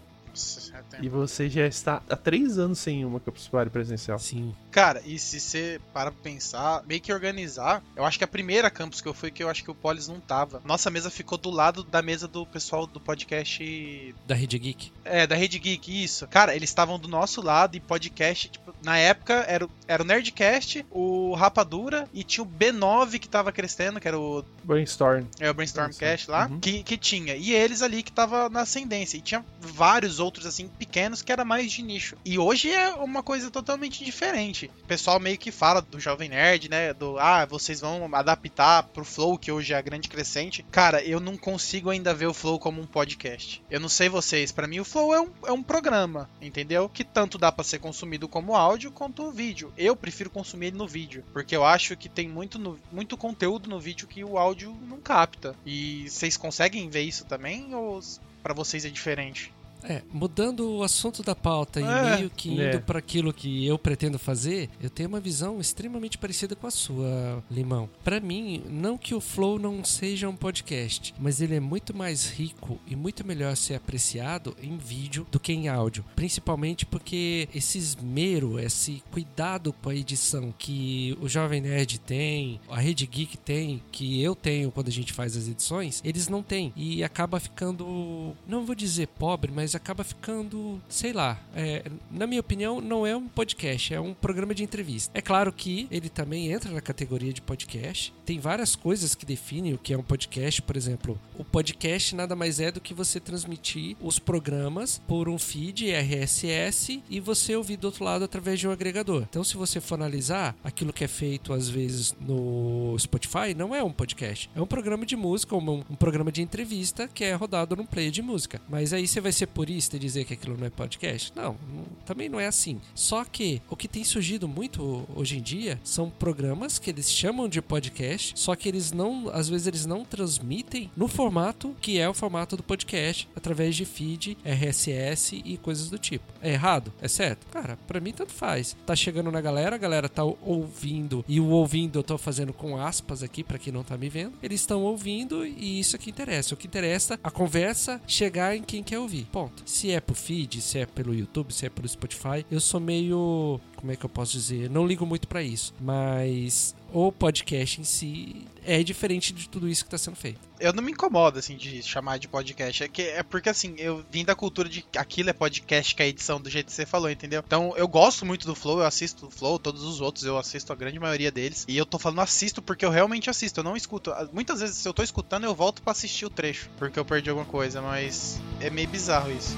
E 1.01 1.09
você 1.09 1.49
já 1.49 1.67
está 1.67 2.03
há 2.09 2.17
três 2.17 2.59
anos 2.59 2.79
sem 2.79 3.05
uma 3.05 3.21
Campus 3.21 3.49
Party 3.49 3.71
presencial. 3.71 4.19
Sim. 4.19 4.55
Cara, 4.71 5.03
e 5.05 5.19
se 5.19 5.41
você 5.41 5.81
para 5.93 6.11
pra 6.11 6.23
pensar, 6.23 6.85
meio 6.87 7.01
que 7.01 7.13
organizar, 7.13 7.83
eu 7.95 8.05
acho 8.05 8.19
que 8.19 8.25
a 8.25 8.29
primeira 8.29 8.71
campus 8.71 9.01
que 9.01 9.09
eu 9.09 9.15
fui, 9.15 9.31
que 9.31 9.43
eu 9.43 9.49
acho 9.49 9.65
que 9.65 9.71
o 9.71 9.75
Polis 9.75 10.09
não 10.09 10.21
tava. 10.21 10.61
Nossa 10.65 10.91
mesa 10.91 11.11
ficou 11.11 11.39
do 11.39 11.51
lado 11.51 11.83
da 11.83 12.03
mesa 12.03 12.29
do 12.29 12.47
pessoal 12.47 12.87
do 12.87 13.01
podcast. 13.01 14.15
Da 14.27 14.35
Rede 14.35 14.59
Geek. 14.59 14.93
É, 15.05 15.27
da 15.27 15.35
Rede 15.35 15.59
Geek, 15.59 16.05
isso. 16.05 16.27
Cara, 16.29 16.55
eles 16.55 16.71
estavam 16.71 16.99
do 16.99 17.09
nosso 17.09 17.41
lado 17.41 17.77
e 17.77 17.81
podcast, 17.81 18.49
tipo, 18.49 18.75
na 18.83 18.99
época 18.99 19.45
era, 19.49 19.69
era 19.89 20.03
o 20.03 20.07
Nerdcast, 20.07 20.85
o 20.91 21.35
Rapadura 21.35 22.09
e 22.13 22.23
tinha 22.23 22.45
o 22.45 22.47
B9 22.47 23.19
que 23.19 23.29
tava 23.29 23.53
crescendo, 23.53 24.01
que 24.01 24.07
era 24.07 24.19
o. 24.19 24.45
Brainstorm. 24.63 25.25
É, 25.41 25.51
o 25.51 25.55
Brainstormcast 25.55 26.31
lá, 26.31 26.47
uhum. 26.47 26.61
que, 26.61 26.83
que 26.83 26.97
tinha. 26.97 27.35
E 27.35 27.53
eles 27.53 27.83
ali 27.83 28.03
que 28.03 28.13
tava 28.13 28.49
na 28.49 28.61
ascendência. 28.61 29.17
E 29.17 29.21
tinha 29.21 29.45
vários 29.61 30.21
outros, 30.21 30.26
assim, 30.47 30.69
pequenos 30.69 31.23
que 31.23 31.33
era 31.33 31.45
mais 31.45 31.71
de 31.71 31.83
nicho. 31.83 32.17
E 32.25 32.39
hoje 32.39 32.73
é 32.73 32.93
uma 32.95 33.23
coisa 33.23 33.51
totalmente 33.51 34.05
diferente. 34.05 34.71
O 34.83 34.87
pessoal 34.87 35.21
meio 35.21 35.39
que 35.39 35.51
fala 35.51 35.81
do 35.81 36.01
Jovem 36.01 36.29
Nerd, 36.29 36.69
né? 36.69 36.93
Do, 36.93 37.19
ah, 37.19 37.45
vocês 37.45 37.81
vão 37.81 38.09
adaptar 38.15 38.85
pro 38.85 39.05
Flow, 39.05 39.39
que 39.39 39.53
hoje 39.53 39.73
é 39.73 39.77
a 39.77 39.83
grande 39.83 40.09
crescente. 40.09 40.65
Cara, 40.71 41.03
eu 41.03 41.21
não 41.21 41.37
consigo 41.37 41.91
ainda 41.91 42.15
ver 42.15 42.27
o 42.27 42.35
Flow 42.35 42.59
como 42.59 42.81
um 42.81 42.87
podcast. 42.87 43.63
Eu 43.71 43.81
não 43.81 43.89
sei 43.89 44.09
vocês, 44.09 44.53
para 44.53 44.67
mim 44.67 44.81
o 44.81 44.85
Flow 44.85 45.15
é 45.15 45.21
um, 45.21 45.31
é 45.47 45.53
um 45.53 45.63
programa, 45.63 46.29
entendeu? 46.41 46.89
Que 46.89 47.05
tanto 47.05 47.39
dá 47.39 47.53
para 47.53 47.65
ser 47.65 47.79
consumido 47.79 48.29
como 48.29 48.57
áudio 48.57 48.91
quanto 48.91 49.31
vídeo. 49.31 49.73
Eu 49.77 49.95
prefiro 49.95 50.31
consumir 50.31 50.67
ele 50.67 50.77
no 50.77 50.89
vídeo, 50.89 51.25
porque 51.33 51.55
eu 51.55 51.65
acho 51.65 51.97
que 51.97 52.09
tem 52.09 52.29
muito, 52.29 52.59
no, 52.59 52.79
muito 52.91 53.17
conteúdo 53.17 53.69
no 53.69 53.81
vídeo 53.81 54.09
que 54.09 54.25
o 54.25 54.39
áudio 54.39 54.77
não 54.89 55.01
capta. 55.01 55.55
E 55.65 56.09
vocês 56.09 56.37
conseguem 56.37 56.89
ver 56.89 57.03
isso 57.03 57.25
também? 57.25 57.75
Ou 57.75 58.01
para 58.43 58.55
vocês 58.55 58.85
é 58.85 58.89
diferente? 58.89 59.53
É, 59.89 60.03
mudando 60.13 60.69
o 60.69 60.83
assunto 60.83 61.23
da 61.23 61.35
pauta 61.35 61.81
e 61.81 61.85
é, 61.85 62.17
meio 62.17 62.31
que 62.31 62.51
indo 62.51 62.63
é. 62.63 62.79
para 62.79 62.99
aquilo 62.99 63.33
que 63.33 63.67
eu 63.67 63.79
pretendo 63.79 64.19
fazer, 64.19 64.69
eu 64.81 64.91
tenho 64.91 65.09
uma 65.09 65.21
visão 65.21 65.61
extremamente 65.61 66.19
parecida 66.19 66.57
com 66.57 66.67
a 66.67 66.71
sua, 66.71 67.43
Limão. 67.51 67.89
Para 68.03 68.21
mim, 68.21 68.63
não 68.69 68.99
que 68.99 69.15
o 69.15 69.21
Flow 69.21 69.59
não 69.59 69.85
seja 69.85 70.29
um 70.29 70.37
podcast, 70.37 71.15
mas 71.19 71.41
ele 71.41 71.55
é 71.55 71.61
muito 71.61 71.97
mais 71.97 72.27
rico 72.27 72.79
e 72.87 72.97
muito 72.97 73.25
melhor 73.25 73.57
ser 73.57 73.75
apreciado 73.75 74.57
em 74.61 74.77
vídeo 74.77 75.27
do 75.31 75.39
que 75.39 75.53
em 75.53 75.69
áudio, 75.69 76.05
principalmente 76.17 76.85
porque 76.85 77.49
esse 77.55 77.79
esmero, 77.79 78.59
esse 78.59 79.03
cuidado 79.13 79.73
com 79.73 79.91
a 79.91 79.95
edição 79.95 80.53
que 80.59 81.17
o 81.21 81.29
Jovem 81.29 81.61
Nerd 81.61 82.01
tem, 82.01 82.61
a 82.69 82.81
Rede 82.81 83.07
Geek 83.07 83.37
tem, 83.39 83.83
que 83.93 84.21
eu 84.21 84.35
tenho 84.35 84.73
quando 84.73 84.89
a 84.89 84.93
gente 84.93 85.13
faz 85.13 85.37
as 85.37 85.47
edições, 85.47 86.01
eles 86.05 86.29
não 86.29 86.43
têm 86.43 86.73
e 86.75 87.05
acaba 87.05 87.39
ficando, 87.39 88.35
não 88.47 88.65
vou 88.65 88.75
dizer 88.75 89.07
pobre, 89.09 89.53
mas 89.53 89.76
acaba 89.77 90.05
ficando, 90.05 90.81
sei 90.89 91.13
lá, 91.13 91.39
é, 91.55 91.85
na 92.11 92.27
minha 92.27 92.41
opinião, 92.41 92.81
não 92.81 93.07
é 93.07 93.17
um 93.17 93.29
podcast, 93.29 93.95
é 93.95 94.01
um 94.01 94.15
programa 94.15 94.55
de 94.55 94.63
entrevista. 94.63 95.11
É 95.15 95.21
claro 95.21 95.53
que 95.53 95.87
ele 95.91 96.09
também 96.09 96.53
entra 96.53 96.71
na 96.71 96.81
categoria 96.81 97.33
de 97.33 97.41
podcast. 97.41 98.13
Tem 98.25 98.39
várias 98.39 98.75
coisas 98.75 99.15
que 99.15 99.27
definem 99.27 99.75
o 99.75 99.79
que 99.79 99.93
é 99.93 99.99
um 99.99 100.03
podcast, 100.03 100.61
por 100.63 100.77
exemplo, 100.77 101.19
o 101.39 101.45
podcast 101.45 102.15
nada 102.15 102.35
mais 102.35 102.61
é 102.61 102.71
do 102.71 102.81
que 102.81 102.95
você 102.95 103.21
transmitir 103.21 103.97
os 104.01 104.19
programas 104.19 105.01
por 105.07 105.29
um 105.29 105.39
feed 105.39 105.91
RSS 105.91 107.03
e 107.09 107.21
você 107.21 107.55
ouvir 107.55 107.77
do 107.77 107.87
outro 107.87 108.05
lado 108.05 108.25
através 108.25 108.59
de 108.59 108.67
um 108.67 108.71
agregador. 108.71 109.23
Então, 109.29 109.45
se 109.45 109.57
você 109.57 109.81
for 109.81 109.95
analisar 109.95 110.57
aquilo 110.65 110.93
que 110.93 111.05
é 111.05 111.09
feito 111.09 111.53
às 111.53 111.69
vezes 111.69 112.15
no 112.21 112.97
Spotify, 112.99 113.55
não 113.57 113.75
é 113.75 113.83
um 113.83 113.93
podcast, 113.93 114.51
é 114.55 114.61
um 114.61 114.67
programa 114.67 115.05
de 115.07 115.17
música, 115.17 115.55
um, 115.55 115.85
um 115.91 115.97
programa 115.97 116.33
de 116.33 116.43
entrevista 116.43 117.09
que 117.09 117.25
é 117.25 117.35
rodado 117.35 117.77
num 117.77 117.87
player 117.87 118.11
de 118.11 118.23
música. 118.23 118.61
Mas 118.69 118.93
aí 118.93 119.07
você 119.07 119.21
vai 119.21 119.33
ser 119.33 119.47
purista 119.67 119.97
e 119.97 119.99
dizer 119.99 120.25
que 120.25 120.35
aquilo 120.35 120.57
não 120.57 120.69
é 120.69 120.71
podcast? 120.71 121.33
Não, 121.35 121.57
também 122.05 122.29
não 122.29 122.39
é 122.39 122.47
assim. 122.47 122.81
Só 122.95 123.25
que 123.25 123.61
o 123.69 123.75
que 123.75 123.89
tem 123.89 124.05
surgido 124.05 124.47
muito 124.47 125.05
hoje 125.13 125.39
em 125.39 125.43
dia 125.43 125.81
são 125.83 126.09
programas 126.09 126.79
que 126.79 126.89
eles 126.89 127.11
chamam 127.11 127.49
de 127.49 127.61
podcast, 127.61 128.33
só 128.39 128.55
que 128.55 128.69
eles 128.69 128.93
não, 128.93 129.29
às 129.29 129.49
vezes 129.49 129.67
eles 129.67 129.85
não 129.85 130.05
transmitem 130.05 130.89
no 130.97 131.09
formato 131.09 131.75
que 131.81 131.99
é 131.99 132.09
o 132.09 132.15
formato 132.15 132.57
do 132.57 132.63
podcast, 132.63 133.29
através 133.35 133.75
de 133.75 133.85
feed, 133.85 134.39
RSS 134.45 135.43
e 135.45 135.57
coisas 135.57 135.91
do 135.91 135.99
tipo. 135.99 136.25
É 136.41 136.53
errado? 136.53 136.93
É 137.03 137.09
certo? 137.09 137.45
Cara, 137.49 137.77
para 137.89 137.99
mim 137.99 138.13
tanto 138.13 138.33
faz. 138.33 138.77
Tá 138.87 138.95
chegando 138.95 139.33
na 139.33 139.41
galera, 139.41 139.75
a 139.75 139.79
galera 139.79 140.09
tá 140.09 140.23
ouvindo 140.23 141.25
e 141.27 141.41
o 141.41 141.49
ouvindo 141.49 141.99
eu 141.99 142.05
tô 142.05 142.17
fazendo 142.17 142.53
com 142.53 142.79
aspas 142.81 143.21
aqui 143.21 143.43
para 143.43 143.59
quem 143.59 143.73
não 143.73 143.83
tá 143.83 143.97
me 143.97 144.09
vendo. 144.09 144.35
Eles 144.41 144.61
estão 144.61 144.85
ouvindo 144.85 145.45
e 145.45 145.81
isso 145.81 145.97
é 145.97 145.99
que 145.99 146.11
interessa. 146.11 146.55
O 146.55 146.57
que 146.57 146.69
interessa 146.69 147.19
a 147.25 147.31
conversa 147.33 148.01
chegar 148.07 148.57
em 148.57 148.63
quem 148.63 148.85
quer 148.85 149.01
ouvir. 149.01 149.27
Ponto. 149.47 149.63
Se 149.65 149.93
é 149.93 150.01
pro 150.01 150.15
feed, 150.15 150.61
se 150.61 150.79
é 150.79 150.87
pelo 150.87 151.15
YouTube, 151.15 151.53
se 151.53 151.67
é 151.67 151.71
pelo 151.71 151.87
Spotify, 151.89 152.45
eu 152.51 152.61
sou 152.61 152.81
meio. 152.81 153.61
Como 153.77 153.93
é 153.93 153.97
que 153.97 154.05
eu 154.05 154.11
posso 154.11 154.33
dizer? 154.33 154.71
Não 154.71 154.87
ligo 154.87 155.07
muito 155.07 155.29
para 155.29 155.43
isso. 155.43 155.75
Mas 155.81 156.75
o 156.93 157.13
podcast 157.13 157.81
em 157.81 157.85
si 157.85 158.47
é 158.65 158.83
diferente 158.83 159.33
de 159.33 159.49
tudo 159.49 159.69
isso 159.69 159.85
que 159.85 159.89
está 159.89 159.99
sendo 159.99 160.17
feito. 160.17 160.41
Eu 160.59 160.73
não 160.73 160.83
me 160.83 160.93
incomodo, 160.93 161.39
assim, 161.39 161.57
de 161.57 161.83
chamar 161.83 162.19
de 162.19 162.27
podcast. 162.27 162.83
É, 162.83 162.89
que, 162.89 163.03
é 163.03 163.23
porque, 163.23 163.49
assim, 163.49 163.75
eu 163.77 164.05
vim 164.11 164.25
da 164.25 164.35
cultura 164.35 164.69
de 164.69 164.85
aquilo 164.97 165.31
é 165.31 165.33
podcast, 165.33 165.95
que 165.95 166.03
é 166.03 166.09
edição 166.09 166.41
do 166.41 166.49
jeito 166.49 166.67
que 166.67 166.73
você 166.73 166.87
falou, 166.87 167.11
entendeu? 167.11 167.43
Então, 167.47 167.75
eu 167.77 167.87
gosto 167.87 168.25
muito 168.25 168.47
do 168.47 168.55
Flow, 168.55 168.79
eu 168.79 168.87
assisto 168.87 169.27
o 169.27 169.31
Flow, 169.31 169.59
todos 169.59 169.83
os 169.83 170.01
outros 170.01 170.25
eu 170.25 170.39
assisto 170.39 170.73
a 170.73 170.77
grande 170.77 170.99
maioria 170.99 171.31
deles. 171.31 171.65
E 171.69 171.77
eu 171.77 171.85
tô 171.85 171.99
falando 171.99 172.21
assisto 172.21 172.63
porque 172.63 172.85
eu 172.85 172.91
realmente 172.91 173.29
assisto, 173.29 173.61
eu 173.61 173.65
não 173.65 173.77
escuto. 173.77 174.13
Muitas 174.33 174.61
vezes, 174.61 174.79
se 174.79 174.89
eu 174.89 174.95
tô 174.95 175.03
escutando, 175.03 175.45
eu 175.45 175.55
volto 175.55 175.83
para 175.83 175.93
assistir 175.93 176.25
o 176.25 176.31
trecho, 176.31 176.71
porque 176.79 176.99
eu 176.99 177.05
perdi 177.05 177.29
alguma 177.29 177.47
coisa, 177.47 177.83
mas 177.83 178.41
é 178.61 178.71
meio 178.71 178.89
bizarro 178.89 179.31
isso. 179.31 179.55